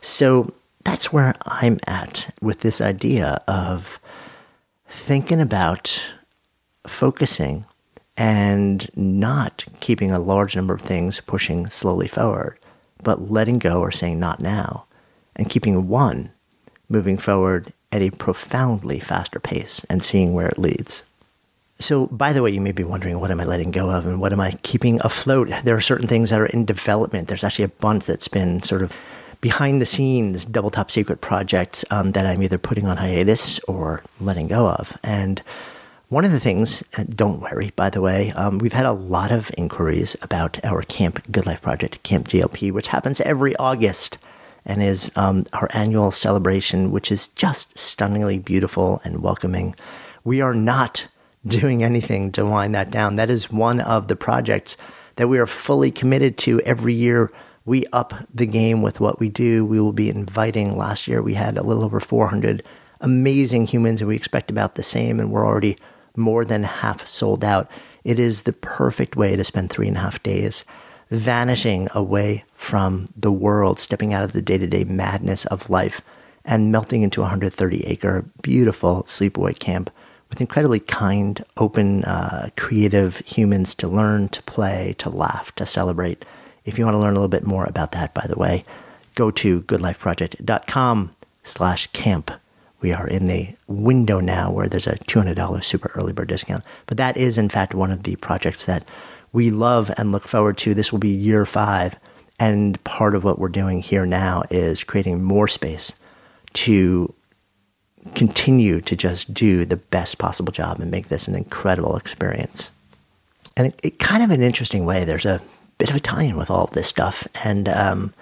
So 0.00 0.52
that's 0.84 1.12
where 1.12 1.34
I'm 1.42 1.80
at 1.86 2.32
with 2.40 2.60
this 2.60 2.80
idea 2.80 3.42
of 3.48 3.98
thinking 4.88 5.40
about 5.40 6.00
focusing 6.86 7.64
and 8.16 8.88
not 8.96 9.64
keeping 9.80 10.10
a 10.10 10.18
large 10.18 10.56
number 10.56 10.72
of 10.72 10.80
things 10.80 11.20
pushing 11.20 11.68
slowly 11.68 12.08
forward, 12.08 12.58
but 13.02 13.30
letting 13.30 13.58
go 13.58 13.80
or 13.80 13.90
saying 13.90 14.18
not 14.18 14.40
now, 14.40 14.86
and 15.34 15.50
keeping 15.50 15.88
one 15.88 16.30
moving 16.88 17.18
forward 17.18 17.72
at 17.92 18.02
a 18.02 18.10
profoundly 18.10 18.98
faster 18.98 19.40
pace 19.40 19.84
and 19.88 20.02
seeing 20.02 20.34
where 20.34 20.48
it 20.48 20.58
leads. 20.58 21.02
So, 21.78 22.06
by 22.06 22.32
the 22.32 22.42
way, 22.42 22.50
you 22.50 22.60
may 22.60 22.72
be 22.72 22.84
wondering, 22.84 23.20
what 23.20 23.30
am 23.30 23.40
I 23.40 23.44
letting 23.44 23.70
go 23.70 23.90
of 23.90 24.06
and 24.06 24.20
what 24.20 24.32
am 24.32 24.40
I 24.40 24.52
keeping 24.62 24.98
afloat? 25.02 25.50
There 25.64 25.76
are 25.76 25.80
certain 25.80 26.08
things 26.08 26.30
that 26.30 26.40
are 26.40 26.46
in 26.46 26.64
development. 26.64 27.28
There's 27.28 27.44
actually 27.44 27.66
a 27.66 27.68
bunch 27.68 28.06
that's 28.06 28.28
been 28.28 28.62
sort 28.62 28.82
of 28.82 28.92
behind 29.42 29.80
the 29.80 29.86
scenes 29.86 30.46
double 30.46 30.70
top 30.70 30.90
secret 30.90 31.20
projects 31.20 31.84
um, 31.90 32.12
that 32.12 32.24
I'm 32.24 32.42
either 32.42 32.56
putting 32.56 32.86
on 32.86 32.96
hiatus 32.96 33.58
or 33.60 34.02
letting 34.20 34.48
go 34.48 34.68
of. 34.68 34.98
And 35.02 35.42
one 36.08 36.24
of 36.24 36.32
the 36.32 36.40
things, 36.40 36.82
uh, 36.96 37.04
don't 37.08 37.40
worry, 37.40 37.72
by 37.76 37.90
the 37.90 38.00
way, 38.00 38.30
um, 38.32 38.58
we've 38.58 38.72
had 38.72 38.86
a 38.86 38.92
lot 38.92 39.30
of 39.30 39.50
inquiries 39.58 40.16
about 40.22 40.64
our 40.64 40.82
Camp 40.82 41.20
Good 41.30 41.46
Life 41.46 41.60
project, 41.60 42.02
Camp 42.04 42.28
GLP, 42.28 42.72
which 42.72 42.88
happens 42.88 43.20
every 43.20 43.54
August 43.56 44.16
and 44.66 44.82
is 44.82 45.10
um, 45.16 45.46
our 45.52 45.68
annual 45.72 46.10
celebration, 46.10 46.90
which 46.90 47.10
is 47.10 47.28
just 47.28 47.78
stunningly 47.78 48.38
beautiful 48.38 49.00
and 49.04 49.22
welcoming. 49.22 49.74
We 50.24 50.40
are 50.40 50.54
not 50.54 51.06
doing 51.46 51.82
anything 51.82 52.32
to 52.32 52.44
wind 52.44 52.74
that 52.74 52.90
down. 52.90 53.16
That 53.16 53.30
is 53.30 53.50
one 53.50 53.80
of 53.80 54.08
the 54.08 54.16
projects 54.16 54.76
that 55.14 55.28
we 55.28 55.38
are 55.38 55.46
fully 55.46 55.90
committed 55.90 56.36
to 56.38 56.60
every 56.60 56.92
year 56.92 57.32
we 57.64 57.84
up 57.92 58.14
the 58.32 58.46
game 58.46 58.80
with 58.80 59.00
what 59.00 59.18
we 59.18 59.28
do. 59.28 59.64
We 59.64 59.80
will 59.80 59.92
be 59.92 60.08
inviting. 60.08 60.78
Last 60.78 61.08
year, 61.08 61.20
we 61.20 61.34
had 61.34 61.58
a 61.58 61.62
little 61.62 61.84
over 61.84 62.00
400 62.00 62.62
amazing 63.00 63.66
humans, 63.66 64.00
and 64.00 64.08
we 64.08 64.16
expect 64.16 64.50
about 64.50 64.76
the 64.76 64.82
same, 64.82 65.20
and 65.20 65.30
we're 65.30 65.46
already 65.46 65.76
more 66.16 66.44
than 66.44 66.62
half 66.62 67.06
sold 67.06 67.44
out. 67.44 67.68
It 68.04 68.18
is 68.20 68.42
the 68.42 68.52
perfect 68.52 69.16
way 69.16 69.34
to 69.34 69.44
spend 69.44 69.68
three 69.68 69.88
and 69.88 69.96
a 69.96 70.00
half 70.00 70.22
days 70.22 70.64
vanishing 71.10 71.88
away 71.94 72.44
from 72.54 73.06
the 73.16 73.32
world, 73.32 73.78
stepping 73.78 74.12
out 74.12 74.24
of 74.24 74.32
the 74.32 74.42
day 74.42 74.58
to 74.58 74.66
day 74.66 74.84
madness 74.84 75.44
of 75.46 75.70
life, 75.70 76.00
and 76.44 76.72
melting 76.72 77.02
into 77.02 77.20
a 77.20 77.24
130 77.24 77.84
acre, 77.86 78.24
beautiful 78.42 79.02
sleepaway 79.04 79.56
camp 79.58 79.90
with 80.28 80.40
incredibly 80.40 80.80
kind, 80.80 81.44
open, 81.56 82.04
uh, 82.04 82.50
creative 82.56 83.18
humans 83.18 83.74
to 83.74 83.88
learn, 83.88 84.28
to 84.30 84.42
play, 84.42 84.94
to 84.98 85.10
laugh, 85.10 85.54
to 85.54 85.66
celebrate. 85.66 86.24
If 86.64 86.78
you 86.78 86.84
want 86.84 86.94
to 86.94 86.98
learn 86.98 87.12
a 87.12 87.14
little 87.14 87.28
bit 87.28 87.46
more 87.46 87.64
about 87.64 87.92
that, 87.92 88.12
by 88.12 88.26
the 88.26 88.38
way, 88.38 88.64
go 89.14 89.30
to 89.30 89.62
goodlifeproject.com 89.62 91.14
slash 91.44 91.86
camp. 91.88 92.30
We 92.80 92.92
are 92.92 93.06
in 93.06 93.26
the 93.26 93.54
window 93.68 94.20
now 94.20 94.50
where 94.50 94.68
there's 94.68 94.86
a 94.86 94.96
$200 94.96 95.64
super 95.64 95.90
early 95.94 96.12
bird 96.12 96.28
discount. 96.28 96.64
But 96.86 96.98
that 96.98 97.16
is, 97.16 97.38
in 97.38 97.48
fact, 97.48 97.74
one 97.74 97.90
of 97.90 98.02
the 98.02 98.16
projects 98.16 98.64
that 98.66 98.84
we 99.36 99.50
love 99.50 99.90
and 99.98 100.12
look 100.12 100.26
forward 100.26 100.56
to. 100.56 100.72
This 100.72 100.90
will 100.90 100.98
be 100.98 101.10
year 101.10 101.44
five. 101.44 101.94
And 102.38 102.82
part 102.84 103.14
of 103.14 103.22
what 103.22 103.38
we're 103.38 103.48
doing 103.48 103.82
here 103.82 104.06
now 104.06 104.44
is 104.50 104.82
creating 104.82 105.22
more 105.22 105.46
space 105.46 105.94
to 106.54 107.12
continue 108.14 108.80
to 108.80 108.96
just 108.96 109.34
do 109.34 109.66
the 109.66 109.76
best 109.76 110.16
possible 110.16 110.52
job 110.52 110.80
and 110.80 110.90
make 110.90 111.08
this 111.08 111.28
an 111.28 111.34
incredible 111.34 111.96
experience. 111.96 112.70
And 113.58 113.66
it, 113.66 113.80
it 113.82 113.98
kind 113.98 114.22
of 114.22 114.30
an 114.30 114.42
interesting 114.42 114.86
way, 114.86 115.04
there's 115.04 115.26
a 115.26 115.42
bit 115.76 115.90
of 115.90 116.02
tie-in 116.02 116.36
with 116.36 116.50
all 116.50 116.64
of 116.64 116.70
this 116.70 116.88
stuff. 116.88 117.28
And 117.44 117.68
um, 117.68 118.14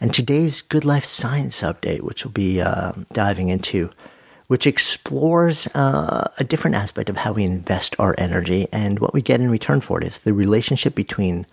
and 0.00 0.14
today's 0.14 0.62
Good 0.62 0.86
Life 0.86 1.04
Science 1.04 1.60
update, 1.60 2.00
which 2.00 2.24
we'll 2.24 2.32
be 2.32 2.62
uh, 2.62 2.92
diving 3.12 3.50
into, 3.50 3.90
which 4.46 4.66
explores 4.66 5.66
uh, 5.68 6.28
a 6.38 6.44
different 6.44 6.76
aspect 6.76 7.08
of 7.08 7.16
how 7.16 7.32
we 7.32 7.44
invest 7.44 7.96
our 7.98 8.14
energy 8.18 8.68
and 8.72 8.98
what 8.98 9.14
we 9.14 9.22
get 9.22 9.40
in 9.40 9.50
return 9.50 9.80
for 9.80 10.00
it 10.00 10.06
is 10.06 10.18
the 10.18 10.32
relationship 10.32 10.94
between 10.94 11.46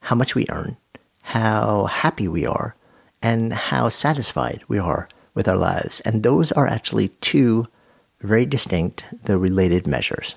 how 0.00 0.14
much 0.14 0.34
we 0.34 0.46
earn, 0.50 0.76
how 1.22 1.86
happy 1.86 2.28
we 2.28 2.46
are, 2.46 2.76
and 3.22 3.52
how 3.52 3.88
satisfied 3.88 4.62
we 4.68 4.78
are 4.78 5.08
with 5.34 5.48
our 5.48 5.56
lives. 5.56 6.00
And 6.00 6.22
those 6.22 6.52
are 6.52 6.66
actually 6.66 7.08
two 7.20 7.66
very 8.20 8.46
distinct, 8.46 9.04
though 9.24 9.36
related 9.36 9.86
measures. 9.86 10.36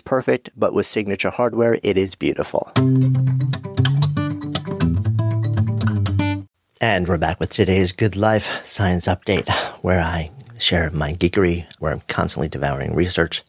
perfect, 0.00 0.50
but 0.56 0.72
with 0.72 0.86
signature 0.86 1.30
hardware, 1.30 1.78
it 1.82 1.98
is 1.98 2.14
beautiful. 2.14 2.72
And 6.80 7.06
we're 7.06 7.18
back 7.18 7.38
with 7.38 7.50
today's 7.50 7.92
Good 7.92 8.16
Life 8.16 8.66
Science 8.66 9.06
Update, 9.06 9.48
where 9.82 10.00
I 10.00 10.30
share 10.58 10.90
my 10.90 11.12
geekery, 11.12 11.66
where 11.78 11.92
I'm 11.92 12.02
constantly 12.08 12.48
devouring 12.48 12.94
research 12.94 13.42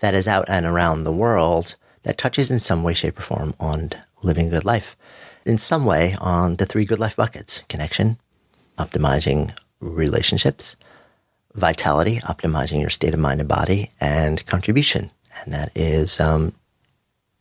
that 0.00 0.14
is 0.14 0.26
out 0.26 0.44
and 0.48 0.66
around 0.66 1.04
the 1.04 1.12
world 1.12 1.76
that 2.02 2.18
touches 2.18 2.50
in 2.50 2.58
some 2.58 2.82
way, 2.82 2.94
shape, 2.94 3.18
or 3.18 3.22
form 3.22 3.54
on 3.60 3.90
living 4.22 4.48
a 4.48 4.50
good 4.50 4.64
life. 4.64 4.96
In 5.46 5.58
some 5.58 5.84
way, 5.84 6.16
on 6.20 6.56
the 6.56 6.66
three 6.66 6.84
good 6.84 6.98
life 6.98 7.16
buckets 7.16 7.62
connection, 7.68 8.18
optimizing 8.78 9.52
relationships, 9.80 10.76
vitality, 11.54 12.18
optimizing 12.20 12.80
your 12.80 12.90
state 12.90 13.14
of 13.14 13.20
mind 13.20 13.40
and 13.40 13.48
body, 13.48 13.90
and 14.00 14.44
contribution, 14.46 15.10
and 15.40 15.52
that 15.52 15.70
is 15.74 16.20
um, 16.20 16.52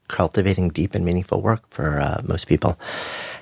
cultivating 0.07 0.69
deep 0.69 0.95
and 0.95 1.05
meaningful 1.05 1.41
work 1.41 1.63
for 1.69 1.99
uh, 1.99 2.21
most 2.23 2.47
people. 2.47 2.79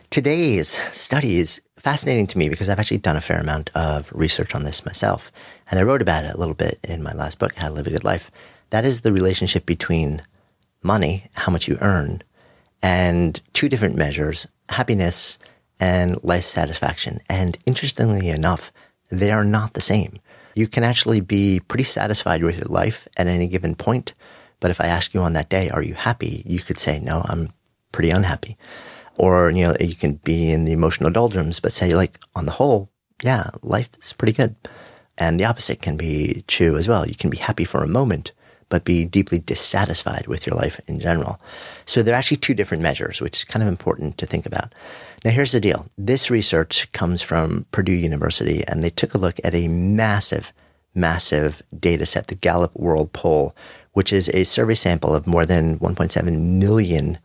Today's 0.10 0.70
study 0.96 1.38
is 1.38 1.62
fascinating 1.78 2.28
to 2.28 2.38
me 2.38 2.50
because 2.50 2.68
I've 2.68 2.80
actually 2.80 2.98
done 2.98 3.16
a 3.16 3.22
fair 3.22 3.40
amount 3.40 3.72
of 3.76 4.12
research 4.12 4.56
on 4.56 4.64
this 4.64 4.86
myself. 4.86 5.32
And 5.70 5.80
I 5.80 5.84
wrote 5.84 6.02
about 6.02 6.26
it 6.26 6.34
a 6.34 6.38
little 6.38 6.56
bit 6.56 6.80
in 6.84 7.04
my 7.04 7.14
last 7.14 7.40
book, 7.40 7.54
How 7.56 7.68
to 7.68 7.74
Live 7.74 7.88
a 7.88 7.92
Good 7.92 8.04
Life. 8.04 8.32
That 8.72 8.86
is 8.86 9.02
the 9.02 9.14
relationship 9.14 9.66
between 9.66 10.22
money, 10.84 11.26
how 11.34 11.52
much 11.52 11.68
you 11.68 11.78
earn, 11.82 12.24
and 12.82 13.40
two 13.54 13.70
different 13.70 13.96
measures, 13.96 14.48
happiness 14.70 15.40
and 15.80 16.22
life 16.24 16.46
satisfaction. 16.46 17.20
And 17.30 17.58
interestingly 17.66 18.30
enough, 18.30 18.72
they 19.10 19.32
are 19.32 19.46
not 19.46 19.74
the 19.74 19.82
same. 19.82 20.20
You 20.56 20.68
can 20.68 20.84
actually 20.84 21.22
be 21.22 21.62
pretty 21.62 21.84
satisfied 21.84 22.44
with 22.44 22.58
your 22.58 22.68
life 22.68 23.08
at 23.18 23.28
any 23.28 23.48
given 23.48 23.76
point, 23.76 24.14
but 24.60 24.72
if 24.72 24.82
I 24.82 24.88
ask 24.88 25.14
you 25.14 25.22
on 25.22 25.34
that 25.34 25.50
day, 25.50 25.70
are 25.70 25.84
you 25.84 25.94
happy? 25.94 26.44
You 26.46 26.60
could 26.60 26.80
say, 26.80 27.00
no, 27.00 27.24
I'm 27.26 27.52
pretty 27.92 28.10
unhappy. 28.10 28.58
Or, 29.18 29.50
you 29.50 29.68
know, 29.68 29.76
you 29.80 29.96
can 29.96 30.14
be 30.14 30.52
in 30.52 30.66
the 30.66 30.72
emotional 30.72 31.10
doldrums, 31.10 31.60
but 31.60 31.74
say 31.74 31.94
like 31.96 32.20
on 32.36 32.46
the 32.46 32.52
whole, 32.52 32.90
yeah, 33.24 33.50
life 33.62 33.90
is 34.00 34.14
pretty 34.14 34.34
good. 34.34 34.56
And 35.18 35.40
the 35.40 35.46
opposite 35.46 35.82
can 35.82 35.98
be 35.98 36.44
true 36.48 36.78
as 36.78 36.88
well. 36.88 37.06
You 37.06 37.16
can 37.16 37.30
be 37.30 37.38
happy 37.38 37.66
for 37.66 37.84
a 37.84 37.88
moment, 37.88 38.32
but 38.70 38.86
be 38.86 39.06
deeply 39.06 39.40
dissatisfied 39.40 40.28
with 40.28 40.48
your 40.48 40.56
life 40.56 40.80
in 40.88 41.00
general. 41.00 41.42
So 41.86 42.02
there 42.02 42.16
are 42.16 42.18
actually 42.18 42.38
two 42.38 42.54
different 42.54 42.84
measures, 42.84 43.20
which 43.20 43.40
is 43.40 43.44
kind 43.46 43.62
of 43.62 43.68
important 43.68 44.18
to 44.20 44.26
think 44.26 44.46
about. 44.46 44.74
Now, 45.26 45.32
here's 45.32 45.52
the 45.52 45.60
deal. 45.60 45.86
This 45.98 46.30
research 46.30 46.90
comes 46.94 47.22
from 47.22 47.66
Purdue 47.72 47.92
University, 47.92 48.64
and 48.68 48.82
they 48.82 48.90
took 48.90 49.14
a 49.14 49.18
look 49.18 49.36
at 49.44 49.54
a 49.54 49.68
massive, 49.68 50.54
massive 50.96 51.62
data 51.78 52.06
set, 52.06 52.28
the 52.28 52.36
Gallup 52.36 52.74
World 52.76 53.12
Poll, 53.12 53.54
which 54.00 54.14
is 54.14 54.30
a 54.30 54.46
survey 54.46 54.76
sample 54.76 55.14
of 55.14 55.28
more 55.28 55.46
than 55.46 55.78
1.7 55.80 56.40
million 56.40 57.18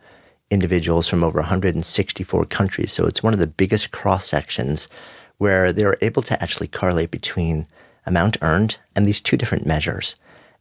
individuals 0.51 1.07
from 1.07 1.23
over 1.23 1.39
164 1.39 2.45
countries. 2.47 2.93
So 2.93 3.07
it's 3.07 3.23
one 3.23 3.33
of 3.33 3.39
the 3.39 3.47
biggest 3.47 3.93
cross 3.93 4.27
sections 4.27 4.89
where 5.39 5.73
they're 5.73 5.97
able 6.03 6.23
to 6.23 6.43
actually 6.43 6.67
correlate 6.67 7.13
between 7.13 7.69
amount 8.07 8.39
earned 8.43 8.79
and 8.97 9.07
these 9.07 9.21
two 9.21 9.37
different 9.37 9.65
measures. 9.65 10.17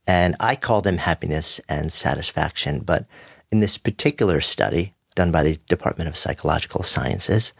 And 0.05 0.35
I 0.39 0.55
call 0.55 0.83
them 0.83 0.99
happiness 0.99 1.59
and 1.67 1.91
satisfaction. 1.91 2.81
But 2.81 3.07
in 3.51 3.59
this 3.59 3.79
particular 3.79 4.39
study 4.39 4.93
done 5.15 5.31
by 5.31 5.41
the 5.41 5.57
Department 5.67 6.09
of 6.09 6.15
Psychological 6.15 6.83
Sciences, 6.83 7.53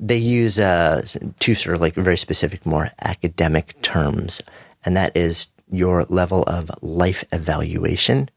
they 0.00 0.16
use 0.16 0.58
uh, 0.58 1.06
two 1.38 1.54
sort 1.54 1.76
of 1.76 1.80
like 1.80 1.94
very 1.94 2.18
specific, 2.18 2.66
more 2.66 2.88
academic 3.04 3.80
terms. 3.82 4.42
And 4.84 4.96
that 4.96 5.16
is 5.16 5.52
your 5.72 6.04
level 6.04 6.44
of 6.44 6.70
life 6.82 7.24
evaluation. 7.32 8.28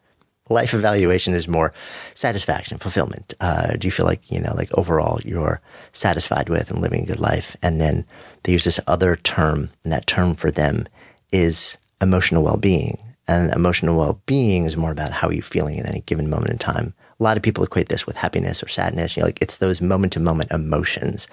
Life 0.50 0.74
evaluation 0.74 1.34
is 1.34 1.48
more 1.48 1.74
satisfaction, 2.14 2.78
fulfillment. 2.78 3.34
Uh, 3.40 3.76
do 3.78 3.88
you 3.88 3.92
feel 3.92 4.06
like, 4.06 4.22
you 4.32 4.40
know, 4.40 4.54
like 4.56 4.70
overall 4.78 5.20
you're 5.26 5.60
satisfied 5.92 6.50
with 6.50 6.70
and 6.70 6.82
living 6.82 7.04
a 7.04 7.08
good 7.08 7.20
life? 7.20 7.56
And 7.62 7.82
then 7.82 8.06
they 8.44 8.52
use 8.52 8.64
this 8.64 8.80
other 8.88 9.16
term, 9.16 9.70
and 9.84 9.92
that 9.92 10.08
term 10.08 10.36
for 10.36 10.52
them 10.52 10.88
is 11.32 11.78
emotional 12.00 12.44
well 12.44 12.58
being. 12.58 13.00
And 13.28 13.52
emotional 13.54 13.98
well 13.98 14.22
being 14.28 14.66
is 14.66 14.78
more 14.78 14.92
about 14.92 15.12
how 15.12 15.30
you're 15.32 15.42
feeling 15.42 15.80
at 15.80 15.88
any 15.88 16.02
given 16.02 16.30
moment 16.30 16.52
in 16.52 16.58
time. 16.60 16.94
A 17.20 17.24
lot 17.24 17.38
of 17.38 17.44
people 17.44 17.64
equate 17.64 17.90
this 17.90 18.06
with 18.06 18.16
happiness 18.16 18.62
or 18.62 18.68
sadness. 18.68 19.18
You 19.18 19.22
know, 19.22 19.28
like 19.28 19.42
it's 19.42 19.58
those 19.58 19.82
moment 19.82 20.14
to 20.14 20.20
moment 20.20 20.52
emotions. 20.52 21.28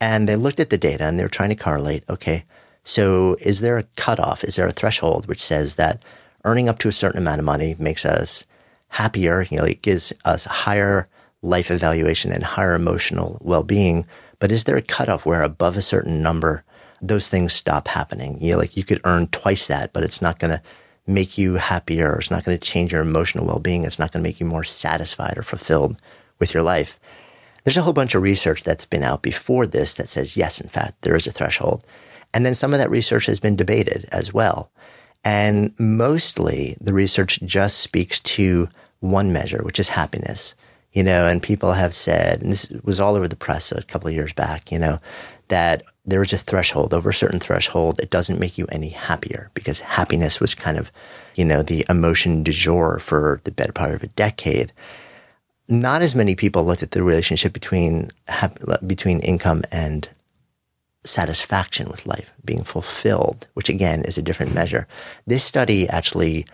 And 0.00 0.28
they 0.28 0.36
looked 0.36 0.60
at 0.60 0.70
the 0.70 0.78
data 0.78 1.04
and 1.04 1.18
they 1.18 1.24
were 1.24 1.28
trying 1.28 1.48
to 1.48 1.56
correlate, 1.56 2.04
okay, 2.08 2.44
so 2.86 3.36
is 3.40 3.60
there 3.60 3.78
a 3.78 3.82
cutoff? 3.96 4.44
Is 4.44 4.54
there 4.54 4.66
a 4.68 4.72
threshold 4.72 5.26
which 5.26 5.42
says 5.42 5.74
that 5.74 6.00
earning 6.44 6.68
up 6.68 6.78
to 6.78 6.88
a 6.88 6.92
certain 6.92 7.18
amount 7.18 7.40
of 7.40 7.44
money 7.44 7.74
makes 7.80 8.06
us 8.06 8.46
happier? 8.90 9.42
You 9.50 9.58
know, 9.58 9.64
it 9.64 9.82
gives 9.82 10.12
us 10.24 10.46
a 10.46 10.50
higher 10.50 11.08
life 11.42 11.72
evaluation 11.72 12.30
and 12.30 12.44
higher 12.44 12.74
emotional 12.74 13.38
well-being. 13.40 14.06
But 14.38 14.52
is 14.52 14.64
there 14.64 14.76
a 14.76 14.82
cutoff 14.82 15.26
where 15.26 15.42
above 15.42 15.76
a 15.76 15.82
certain 15.82 16.22
number, 16.22 16.62
those 17.02 17.28
things 17.28 17.52
stop 17.52 17.88
happening? 17.88 18.40
You 18.40 18.52
know, 18.52 18.58
like 18.58 18.76
you 18.76 18.84
could 18.84 19.00
earn 19.02 19.26
twice 19.28 19.66
that, 19.66 19.92
but 19.92 20.04
it's 20.04 20.22
not 20.22 20.38
going 20.38 20.52
to 20.52 20.62
make 21.08 21.36
you 21.36 21.54
happier. 21.54 22.16
It's 22.16 22.30
not 22.30 22.44
going 22.44 22.56
to 22.56 22.64
change 22.64 22.92
your 22.92 23.02
emotional 23.02 23.46
well-being. 23.46 23.84
It's 23.84 23.98
not 23.98 24.12
going 24.12 24.22
to 24.22 24.28
make 24.28 24.38
you 24.38 24.46
more 24.46 24.62
satisfied 24.62 25.36
or 25.36 25.42
fulfilled 25.42 26.00
with 26.38 26.54
your 26.54 26.62
life. 26.62 27.00
There's 27.64 27.76
a 27.76 27.82
whole 27.82 27.92
bunch 27.92 28.14
of 28.14 28.22
research 28.22 28.62
that's 28.62 28.84
been 28.84 29.02
out 29.02 29.22
before 29.22 29.66
this 29.66 29.94
that 29.94 30.08
says, 30.08 30.36
yes, 30.36 30.60
in 30.60 30.68
fact, 30.68 31.02
there 31.02 31.16
is 31.16 31.26
a 31.26 31.32
threshold. 31.32 31.84
And 32.36 32.44
then 32.44 32.52
some 32.52 32.74
of 32.74 32.78
that 32.80 32.90
research 32.90 33.24
has 33.24 33.40
been 33.40 33.56
debated 33.56 34.06
as 34.12 34.30
well. 34.30 34.70
And 35.24 35.72
mostly 35.78 36.76
the 36.78 36.92
research 36.92 37.40
just 37.46 37.78
speaks 37.78 38.20
to 38.20 38.68
one 39.00 39.32
measure, 39.32 39.62
which 39.62 39.80
is 39.80 39.88
happiness. 39.88 40.54
You 40.92 41.02
know, 41.02 41.26
and 41.26 41.42
people 41.42 41.72
have 41.72 41.94
said, 41.94 42.42
and 42.42 42.52
this 42.52 42.68
was 42.84 43.00
all 43.00 43.14
over 43.14 43.26
the 43.26 43.36
press 43.36 43.72
a 43.72 43.82
couple 43.84 44.08
of 44.08 44.14
years 44.14 44.34
back, 44.34 44.70
you 44.70 44.78
know, 44.78 44.98
that 45.48 45.82
there 46.04 46.20
is 46.20 46.34
a 46.34 46.38
threshold, 46.38 46.92
over 46.92 47.08
a 47.08 47.14
certain 47.14 47.40
threshold, 47.40 47.98
it 48.00 48.10
doesn't 48.10 48.38
make 48.38 48.58
you 48.58 48.66
any 48.66 48.90
happier 48.90 49.50
because 49.54 49.80
happiness 49.80 50.38
was 50.38 50.54
kind 50.54 50.76
of, 50.76 50.92
you 51.36 51.44
know, 51.44 51.62
the 51.62 51.86
emotion 51.88 52.42
du 52.42 52.52
jour 52.52 52.98
for 52.98 53.40
the 53.44 53.50
better 53.50 53.72
part 53.72 53.94
of 53.94 54.02
a 54.02 54.08
decade. 54.08 54.74
Not 55.68 56.02
as 56.02 56.14
many 56.14 56.34
people 56.34 56.66
looked 56.66 56.82
at 56.82 56.90
the 56.90 57.02
relationship 57.02 57.54
between 57.54 58.10
between 58.86 59.20
income 59.20 59.62
and 59.72 60.06
satisfaction 61.06 61.88
with 61.88 62.06
life, 62.06 62.32
being 62.44 62.64
fulfilled, 62.64 63.46
which 63.54 63.68
again 63.68 64.02
is 64.02 64.18
a 64.18 64.22
different 64.22 64.54
measure. 64.54 64.86
This 65.26 65.44
study 65.44 65.88
actually 65.88 66.46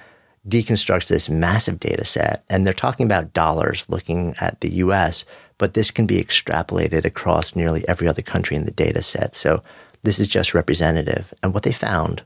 deconstructs 0.49 1.09
this 1.09 1.29
massive 1.29 1.79
data 1.79 2.05
set, 2.05 2.45
and 2.51 2.67
they're 2.67 2.75
talking 2.75 3.07
about 3.07 3.33
dollars 3.33 3.87
looking 3.89 4.35
at 4.41 4.61
the 4.61 4.71
US, 4.75 5.25
but 5.59 5.75
this 5.75 5.91
can 5.91 6.07
be 6.07 6.23
extrapolated 6.23 7.05
across 7.05 7.55
nearly 7.55 7.87
every 7.89 8.09
other 8.09 8.23
country 8.23 8.57
in 8.57 8.65
the 8.65 8.73
data 8.73 9.03
set. 9.03 9.35
So 9.35 9.63
this 10.03 10.19
is 10.19 10.27
just 10.27 10.55
representative. 10.55 11.33
And 11.43 11.55
what 11.55 11.63
they 11.63 11.73
found 11.73 12.23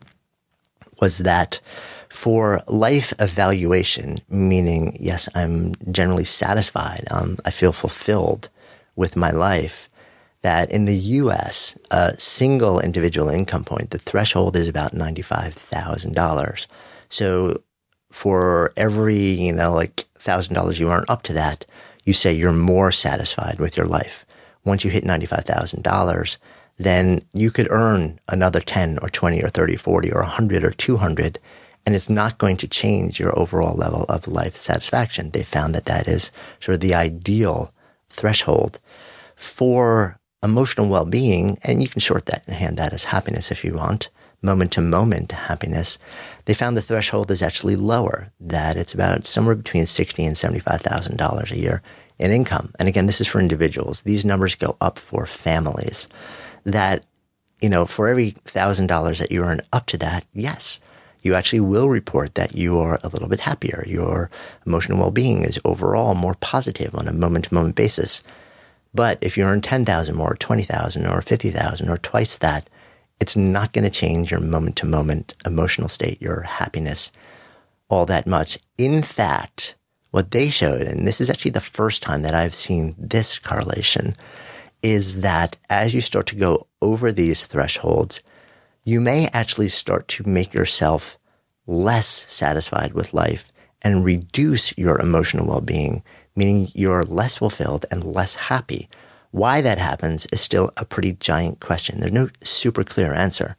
was 1.01 1.19
that 1.19 1.61
for 2.09 2.63
life 2.69 3.13
evaluation, 3.19 4.19
meaning, 4.31 4.97
yes, 4.99 5.29
I'm 5.35 5.75
generally 5.91 6.25
satisfied, 6.25 7.05
um, 7.11 7.39
I 7.45 7.51
feel 7.51 7.73
fulfilled 7.73 8.49
with 8.95 9.17
my 9.17 9.31
life, 9.31 9.91
that 10.47 10.71
in 10.71 10.85
the 10.85 10.97
US, 11.21 11.77
a 11.91 12.15
single 12.21 12.79
individual 12.79 13.29
income 13.29 13.65
point, 13.65 13.91
the 13.91 13.99
threshold 13.99 14.55
is 14.55 14.69
about 14.69 14.95
$95,000. 14.95 16.67
So 17.09 17.63
for 18.13 18.73
every, 18.77 19.19
you 19.19 19.53
know, 19.53 19.75
like 19.75 20.07
$1,000 20.21 20.79
you 20.79 20.93
earn 20.93 21.05
up 21.09 21.25
to 21.25 21.33
that, 21.33 21.67
you 22.05 22.13
say 22.13 22.33
you're 22.33 22.53
more 22.53 22.93
satisfied 22.93 23.59
with 23.59 23.77
your 23.77 23.87
life. 23.87 24.25
Once 24.65 24.85
you 24.85 24.91
hit 24.91 25.03
$95,000, 25.03 26.37
then 26.79 27.23
you 27.33 27.51
could 27.51 27.67
earn 27.73 28.21
another 28.29 28.61
10 28.61 28.99
or 29.03 29.09
20 29.09 29.43
or 29.43 29.49
30, 29.49 29.75
40 29.75 30.13
or 30.13 30.21
100 30.21 30.63
or 30.63 30.71
200 30.71 31.41
and 31.85 31.95
it's 31.95 32.11
not 32.11 32.39
going 32.39 32.57
to 32.57 32.69
change 32.69 33.19
your 33.19 33.37
overall 33.39 33.77
level 33.77 34.05
of 34.09 34.27
life 34.27 34.57
satisfaction. 34.57 35.31
They 35.31 35.45
found 35.45 35.73
that 35.75 35.85
that 35.85 36.09
is 36.09 36.33
sort 36.61 36.75
of 36.75 36.81
the 36.81 36.95
ideal 36.95 37.73
threshold 38.11 38.81
for 39.37 40.19
emotional 40.43 40.89
well-being, 40.89 41.59
and 41.63 41.83
you 41.83 41.89
can 41.89 42.01
short 42.01 42.27
that 42.27 42.45
and 42.47 42.57
hand 42.57 42.77
that 42.77 42.93
as 42.93 43.05
happiness 43.05 43.51
if 43.51 43.65
you 43.65 43.75
want, 43.75 44.11
moment 44.43 44.73
to 44.73 44.81
moment 44.81 45.33
happiness. 45.33 45.99
They 46.45 46.55
found 46.55 46.77
the 46.77 46.83
threshold 46.83 47.31
is 47.31 47.43
actually 47.43 47.77
lower, 47.77 48.31
that 48.41 48.77
it's 48.77 48.95
about 48.95 49.27
somewhere 49.27 49.55
between 49.55 49.87
sixty 49.87 50.25
and 50.25 50.37
seventy-five 50.37 50.83
thousand 50.83 51.17
dollars 51.17 51.51
a 51.53 51.59
year 51.59 51.83
in 52.19 52.31
income. 52.31 52.73
And 52.79 52.89
again, 52.89 53.07
this 53.07 53.21
is 53.21 53.27
for 53.27 53.41
individuals. 53.41 54.03
These 54.03 54.25
numbers 54.25 54.55
go 54.55 54.77
up 54.81 54.99
for 54.99 55.27
families. 55.27 56.09
That 56.65 57.05
you 57.61 57.71
know, 57.71 57.87
for 57.87 58.09
every 58.09 58.31
thousand 58.45 58.87
dollars 58.87 59.19
that 59.19 59.33
you 59.33 59.43
earn 59.43 59.63
up 59.73 59.87
to 59.87 59.99
that, 59.99 60.27
yes, 60.35 60.79
you 61.23 61.35
actually 61.35 61.61
will 61.61 61.89
report 61.89 62.35
that 62.35 62.55
you 62.55 62.79
are 62.79 63.01
a 63.03 63.09
little 63.09 63.29
bit 63.29 63.41
happier. 63.41 63.83
Your 63.87 64.31
emotional 64.67 64.99
well-being 64.99 65.43
is 65.43 65.59
overall 65.65 66.15
more 66.15 66.35
positive 66.35 66.95
on 66.95 67.09
a 67.09 67.13
moment-to-moment 67.13 67.75
basis. 67.75 68.23
But 68.97 69.19
if 69.21 69.37
you 69.37 69.45
earn 69.45 69.61
10,000 69.61 70.17
more, 70.17 70.35
20,000 70.35 71.07
or 71.07 71.21
50,000 71.21 71.89
or 71.89 71.99
twice 71.99 72.39
that, 72.39 72.69
it's 73.21 73.37
not 73.37 73.73
going 73.73 73.85
to 73.85 73.91
change 73.91 74.31
your 74.31 74.41
moment-to-moment 74.41 75.37
emotional 75.47 75.89
state, 75.89 76.21
your 76.21 76.41
happiness 76.41 77.13
all 77.89 78.07
that 78.07 78.27
much. 78.27 78.59
In 78.79 79.03
fact, 79.03 79.77
what 80.11 80.31
they 80.31 80.49
showed, 80.49 80.83
and 80.83 81.07
this 81.07 81.21
is 81.21 81.31
actually 81.31 81.53
the 81.53 81.61
first 81.61 82.03
time 82.03 82.23
that 82.23 82.35
I've 82.35 82.55
seen 82.55 82.95
this 82.99 83.39
correlation, 83.39 84.17
is 84.83 85.21
that 85.21 85.57
as 85.71 85.95
you 85.95 86.01
start 86.01 86.27
to 86.29 86.37
go 86.37 86.67
over 86.83 87.13
these 87.13 87.45
thresholds, 87.45 88.21
you 88.85 89.01
may 89.01 89.29
actually 89.29 89.69
start 89.69 90.09
to 90.09 90.27
make 90.27 90.55
yourself 90.55 91.19
less 91.67 92.27
satisfied 92.33 92.95
with 92.95 93.15
life 93.15 93.53
and 93.83 94.05
reduce 94.05 94.77
your 94.79 95.01
emotional 95.01 95.47
well-being, 95.47 96.03
meaning 96.37 96.71
you're 96.75 97.03
less 97.03 97.37
fulfilled 97.37 97.87
and 97.91 98.05
less 98.05 98.35
happy. 98.35 98.89
Why 99.33 99.61
that 99.61 99.79
happens 99.79 100.27
is 100.33 100.41
still 100.41 100.71
a 100.77 100.85
pretty 100.85 101.15
giant 101.15 101.61
question. 101.61 102.01
There's 102.01 102.13
no 102.13 102.29
super 102.45 102.85
clear 102.85 103.13
answer. 103.13 103.57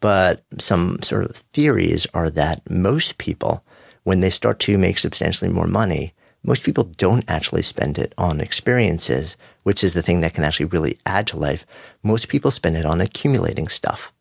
But 0.00 0.42
some 0.58 1.02
sort 1.02 1.24
of 1.24 1.36
theories 1.52 2.06
are 2.12 2.28
that 2.30 2.68
most 2.68 3.18
people, 3.18 3.64
when 4.02 4.20
they 4.20 4.30
start 4.30 4.58
to 4.60 4.76
make 4.76 4.98
substantially 4.98 5.50
more 5.50 5.66
money, 5.66 6.12
most 6.42 6.62
people 6.62 6.84
don't 6.84 7.24
actually 7.26 7.62
spend 7.62 7.98
it 7.98 8.12
on 8.18 8.40
experiences, 8.40 9.36
which 9.62 9.82
is 9.82 9.94
the 9.94 10.02
thing 10.02 10.20
that 10.20 10.34
can 10.34 10.44
actually 10.44 10.66
really 10.66 10.98
add 11.06 11.26
to 11.28 11.38
life. 11.38 11.64
Most 12.02 12.28
people 12.28 12.50
spend 12.50 12.76
it 12.76 12.84
on 12.84 13.00
accumulating 13.00 13.66
stuff 13.66 14.12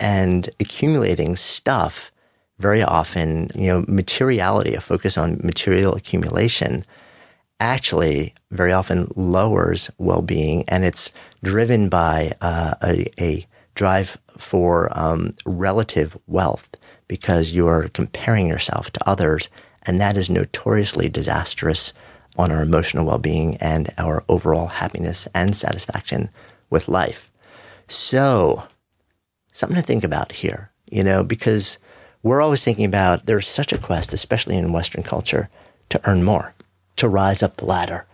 and 0.00 0.50
accumulating 0.58 1.36
stuff 1.36 2.10
very 2.58 2.82
often, 2.82 3.50
you 3.54 3.68
know, 3.68 3.84
materiality, 3.86 4.74
a 4.74 4.80
focus 4.80 5.16
on 5.16 5.40
material 5.44 5.94
accumulation 5.94 6.84
actually 7.60 8.34
very 8.50 8.72
often 8.72 9.10
lowers 9.14 9.90
well-being 9.98 10.64
and 10.68 10.84
it's 10.84 11.12
driven 11.42 11.88
by 11.88 12.32
uh, 12.40 12.74
a, 12.82 13.06
a, 13.20 13.46
drive 13.76 14.18
for 14.36 14.90
um, 14.98 15.32
relative 15.46 16.18
wealth 16.26 16.68
because 17.06 17.52
you're 17.52 17.88
comparing 17.90 18.46
yourself 18.48 18.90
to 18.90 19.08
others 19.08 19.48
and 19.82 20.00
that 20.00 20.16
is 20.16 20.28
notoriously 20.28 21.08
disastrous 21.08 21.92
on 22.36 22.50
our 22.50 22.62
emotional 22.62 23.06
well-being 23.06 23.56
and 23.56 23.92
our 23.98 24.24
overall 24.28 24.66
happiness 24.66 25.28
and 25.34 25.54
satisfaction 25.54 26.28
with 26.68 26.88
life. 26.88 27.30
So 27.88 28.64
something 29.52 29.76
to 29.76 29.82
think 29.82 30.04
about 30.04 30.32
here, 30.32 30.70
you 30.90 31.02
know, 31.02 31.24
because 31.24 31.78
we're 32.22 32.40
always 32.40 32.64
thinking 32.64 32.84
about 32.84 33.26
there's 33.26 33.48
such 33.48 33.72
a 33.72 33.78
quest, 33.78 34.12
especially 34.12 34.56
in 34.56 34.72
Western 34.72 35.02
culture, 35.02 35.48
to 35.88 36.00
earn 36.08 36.22
more, 36.22 36.54
to 37.00 37.08
rise 37.08 37.42
up 37.42 37.56
the 37.56 37.66
ladder. 37.66 38.06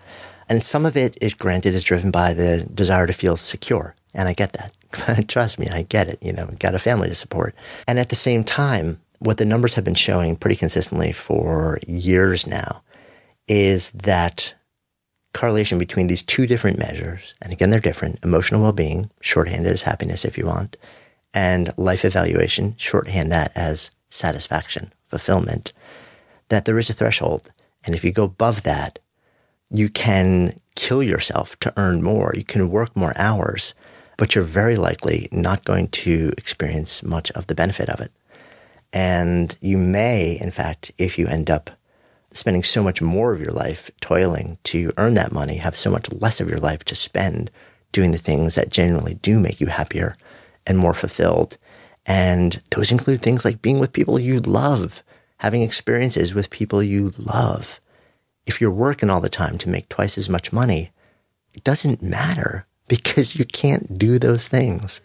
And 0.49 0.62
some 0.62 0.87
of 0.87 0.96
it 0.96 1.18
is 1.20 1.35
granted 1.35 1.75
is 1.75 1.85
driven 1.85 2.11
by 2.11 2.35
the 2.35 2.68
desire 2.72 3.07
to 3.07 3.12
feel 3.12 3.37
secure. 3.37 3.94
And 4.14 4.29
I 4.29 4.33
get 4.33 4.55
that. 4.55 5.29
Trust 5.29 5.59
me, 5.59 5.68
I 5.68 5.83
get 5.83 6.09
it. 6.09 6.18
You 6.22 6.33
know, 6.33 6.49
got 6.59 6.75
a 6.75 6.79
family 6.79 7.09
to 7.09 7.14
support. 7.14 7.55
And 7.87 7.99
at 7.99 8.09
the 8.09 8.16
same 8.16 8.44
time, 8.44 9.01
what 9.18 9.38
the 9.38 9.44
numbers 9.44 9.75
have 9.75 9.85
been 9.85 9.94
showing 9.94 10.37
pretty 10.37 10.57
consistently 10.57 11.12
for 11.12 11.79
years 11.87 12.46
now 12.46 12.83
is 13.49 13.90
that 13.90 14.55
correlation 15.33 15.79
between 15.79 16.07
these 16.07 16.22
two 16.22 16.46
different 16.46 16.79
measures, 16.79 17.35
and 17.42 17.53
again, 17.53 17.70
they're 17.70 17.81
different 17.81 18.18
emotional 18.22 18.62
well 18.62 18.72
being, 18.72 19.11
shorthanded 19.20 19.72
as 19.72 19.83
happiness 19.83 20.25
if 20.25 20.38
you 20.38 20.46
want, 20.46 20.77
and 21.35 21.72
life 21.77 22.05
evaluation, 22.05 22.75
shorthand 22.79 23.31
that 23.31 23.53
as 23.55 23.90
satisfaction, 24.09 24.92
fulfillment, 25.09 25.72
that 26.49 26.64
there 26.64 26.79
is 26.79 26.88
a 26.88 26.94
threshold. 26.94 27.51
And 27.87 27.94
if 27.94 28.05
you 28.05 28.12
go 28.12 28.25
above 28.25 28.64
that, 28.64 28.99
you 29.70 29.88
can 29.88 30.61
kill 30.75 31.03
yourself 31.03 31.59
to 31.61 31.72
earn 31.77 32.03
more. 32.03 32.33
You 32.37 32.44
can 32.44 32.70
work 32.70 32.94
more 32.94 33.14
hours, 33.16 33.75
but 34.16 34.35
you're 34.35 34.44
very 34.44 34.77
likely 34.77 35.29
not 35.33 35.64
going 35.64 35.88
to 35.88 36.33
experience 36.37 37.03
much 37.03 37.31
of 37.33 37.46
the 37.46 37.55
benefit 37.55 37.88
of 37.88 38.01
it. 38.01 38.12
And 38.92 39.57
you 39.61 39.79
may, 39.79 40.38
in 40.40 40.51
fact, 40.51 40.92
if 40.99 41.18
you 41.18 41.27
end 41.27 41.51
up 41.51 41.70
spending 42.33 42.62
so 42.62 42.83
much 42.83 43.01
more 43.01 43.33
of 43.33 43.40
your 43.40 43.53
life 43.53 43.90
toiling 44.01 44.59
to 44.64 44.92
earn 44.99 45.14
that 45.14 45.33
money, 45.33 45.57
have 45.57 45.77
so 45.77 45.90
much 45.90 46.12
less 46.12 46.40
of 46.40 46.49
your 46.49 46.59
life 46.59 46.85
to 46.85 46.94
spend 46.94 47.51
doing 47.92 48.12
the 48.12 48.18
things 48.18 48.55
that 48.55 48.70
genuinely 48.70 49.14
do 49.14 49.40
make 49.40 49.61
you 49.61 49.68
happier 49.68 50.16
and 50.66 50.79
more 50.79 50.94
fulfilled. 50.94 51.57
And 52.05 52.62
those 52.70 52.92
include 52.92 53.22
things 53.22 53.44
like 53.44 53.62
being 53.62 53.79
with 53.79 53.92
people 53.92 54.18
you 54.18 54.40
love, 54.40 55.03
having 55.38 55.62
experiences 55.62 56.35
with 56.35 56.51
people 56.51 56.83
you 56.83 57.12
love. 57.18 57.81
If 58.46 58.61
you're 58.61 58.70
working 58.70 59.11
all 59.11 59.20
the 59.20 59.29
time 59.29 59.59
to 59.59 59.68
make 59.68 59.88
twice 59.88 60.16
as 60.16 60.29
much 60.29 60.53
money, 60.53 60.90
it 61.55 61.64
doesn't 61.64 62.03
matter 62.03 62.66
because 62.88 63.37
you 63.37 63.44
can't 63.44 63.99
do 63.99 64.18
those 64.18 64.49
things. 64.49 65.01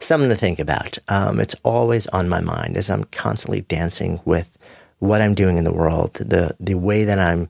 Something 0.00 0.28
to 0.28 0.36
think 0.36 0.58
about. 0.58 0.98
Um, 1.08 1.40
it's 1.40 1.54
always 1.62 2.06
on 2.08 2.28
my 2.28 2.40
mind 2.40 2.76
as 2.76 2.90
I'm 2.90 3.04
constantly 3.04 3.62
dancing 3.62 4.20
with 4.24 4.58
what 4.98 5.22
I'm 5.22 5.34
doing 5.34 5.56
in 5.56 5.64
the 5.64 5.72
world, 5.72 6.14
the 6.14 6.56
the 6.58 6.74
way 6.74 7.04
that 7.04 7.18
I'm 7.18 7.48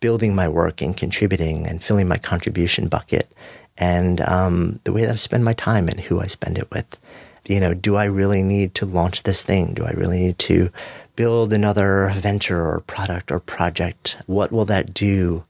building 0.00 0.34
my 0.34 0.48
work 0.48 0.82
and 0.82 0.96
contributing 0.96 1.66
and 1.66 1.82
filling 1.82 2.06
my 2.06 2.18
contribution 2.18 2.88
bucket 2.88 3.32
and 3.78 4.20
um, 4.22 4.80
the 4.84 4.92
way 4.92 5.02
that 5.02 5.12
I 5.12 5.16
spend 5.16 5.44
my 5.44 5.52
time 5.52 5.88
and 5.88 6.00
who 6.00 6.20
I 6.20 6.26
spend 6.26 6.58
it 6.58 6.70
with. 6.70 6.98
You 7.46 7.60
know, 7.60 7.74
do 7.74 7.96
I 7.96 8.04
really 8.04 8.42
need 8.42 8.74
to 8.76 8.86
launch 8.86 9.22
this 9.22 9.42
thing? 9.42 9.74
Do 9.74 9.84
I 9.84 9.92
really 9.92 10.18
need 10.18 10.38
to 10.40 10.70
build 11.16 11.52
another 11.52 12.10
venture 12.14 12.64
or 12.64 12.80
product 12.80 13.32
or 13.32 13.40
project? 13.40 14.18
What 14.26 14.52
will 14.52 14.66
that 14.66 14.94
do? 14.94 15.44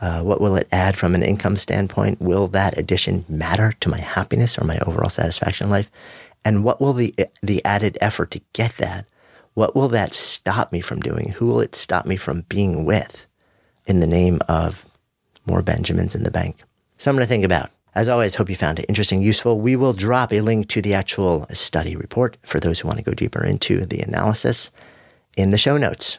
Uh, 0.00 0.22
what 0.22 0.40
will 0.40 0.56
it 0.56 0.66
add 0.72 0.96
from 0.96 1.14
an 1.14 1.22
income 1.22 1.56
standpoint? 1.56 2.20
Will 2.20 2.48
that 2.48 2.78
addition 2.78 3.24
matter 3.28 3.74
to 3.80 3.88
my 3.88 4.00
happiness 4.00 4.58
or 4.58 4.64
my 4.64 4.78
overall 4.86 5.10
satisfaction 5.10 5.66
in 5.66 5.70
life? 5.70 5.90
And 6.44 6.64
what 6.64 6.80
will 6.80 6.94
the 6.94 7.14
the 7.42 7.62
added 7.64 7.98
effort 8.00 8.30
to 8.32 8.40
get 8.54 8.76
that? 8.78 9.06
What 9.54 9.76
will 9.76 9.88
that 9.88 10.14
stop 10.14 10.72
me 10.72 10.80
from 10.80 11.00
doing? 11.00 11.30
Who 11.32 11.46
will 11.46 11.60
it 11.60 11.74
stop 11.74 12.06
me 12.06 12.16
from 12.16 12.42
being 12.48 12.86
with 12.86 13.26
in 13.86 14.00
the 14.00 14.06
name 14.06 14.40
of 14.48 14.88
more 15.44 15.60
Benjamins 15.60 16.14
in 16.14 16.22
the 16.22 16.30
bank? 16.30 16.62
Something 16.96 17.20
to 17.20 17.26
think 17.26 17.44
about. 17.44 17.70
As 17.94 18.08
always, 18.08 18.36
hope 18.36 18.48
you 18.48 18.56
found 18.56 18.78
it 18.78 18.86
interesting, 18.88 19.20
useful. 19.20 19.60
We 19.60 19.74
will 19.74 19.92
drop 19.92 20.32
a 20.32 20.40
link 20.40 20.68
to 20.68 20.80
the 20.80 20.94
actual 20.94 21.46
study 21.52 21.96
report 21.96 22.38
for 22.44 22.60
those 22.60 22.78
who 22.78 22.88
want 22.88 22.98
to 22.98 23.04
go 23.04 23.12
deeper 23.12 23.44
into 23.44 23.84
the 23.84 24.00
analysis 24.00 24.70
in 25.40 25.50
the 25.50 25.58
show 25.58 25.78
notes. 25.78 26.18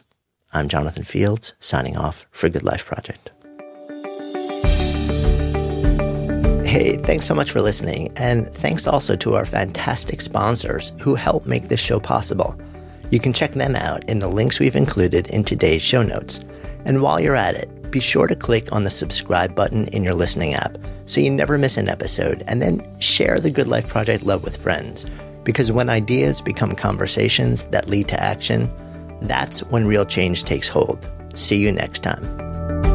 I'm 0.52 0.68
Jonathan 0.68 1.04
Fields, 1.04 1.54
signing 1.60 1.96
off 1.96 2.26
for 2.32 2.48
Good 2.48 2.64
Life 2.64 2.84
Project. 2.84 3.30
Hey, 6.66 6.96
thanks 6.96 7.26
so 7.26 7.34
much 7.34 7.50
for 7.50 7.60
listening. 7.62 8.12
And 8.16 8.52
thanks 8.52 8.86
also 8.86 9.14
to 9.16 9.34
our 9.34 9.46
fantastic 9.46 10.20
sponsors 10.20 10.92
who 11.00 11.14
help 11.14 11.46
make 11.46 11.68
this 11.68 11.80
show 11.80 12.00
possible. 12.00 12.58
You 13.10 13.20
can 13.20 13.32
check 13.32 13.52
them 13.52 13.76
out 13.76 14.08
in 14.08 14.18
the 14.18 14.28
links 14.28 14.58
we've 14.58 14.74
included 14.74 15.28
in 15.28 15.44
today's 15.44 15.82
show 15.82 16.02
notes. 16.02 16.40
And 16.84 17.02
while 17.02 17.20
you're 17.20 17.36
at 17.36 17.54
it, 17.54 17.90
be 17.90 18.00
sure 18.00 18.26
to 18.26 18.34
click 18.34 18.72
on 18.72 18.84
the 18.84 18.90
subscribe 18.90 19.54
button 19.54 19.86
in 19.88 20.02
your 20.02 20.14
listening 20.14 20.54
app 20.54 20.78
so 21.06 21.20
you 21.20 21.30
never 21.30 21.58
miss 21.58 21.76
an 21.76 21.88
episode, 21.88 22.42
and 22.48 22.62
then 22.62 22.82
share 23.00 23.38
the 23.38 23.50
Good 23.50 23.68
Life 23.68 23.88
Project 23.88 24.24
love 24.24 24.42
with 24.42 24.56
friends. 24.56 25.04
Because 25.44 25.70
when 25.70 25.90
ideas 25.90 26.40
become 26.40 26.74
conversations 26.74 27.66
that 27.66 27.88
lead 27.88 28.08
to 28.08 28.22
action, 28.22 28.70
that's 29.26 29.60
when 29.64 29.86
real 29.86 30.04
change 30.04 30.44
takes 30.44 30.68
hold. 30.68 31.08
See 31.34 31.56
you 31.56 31.72
next 31.72 32.02
time. 32.02 32.91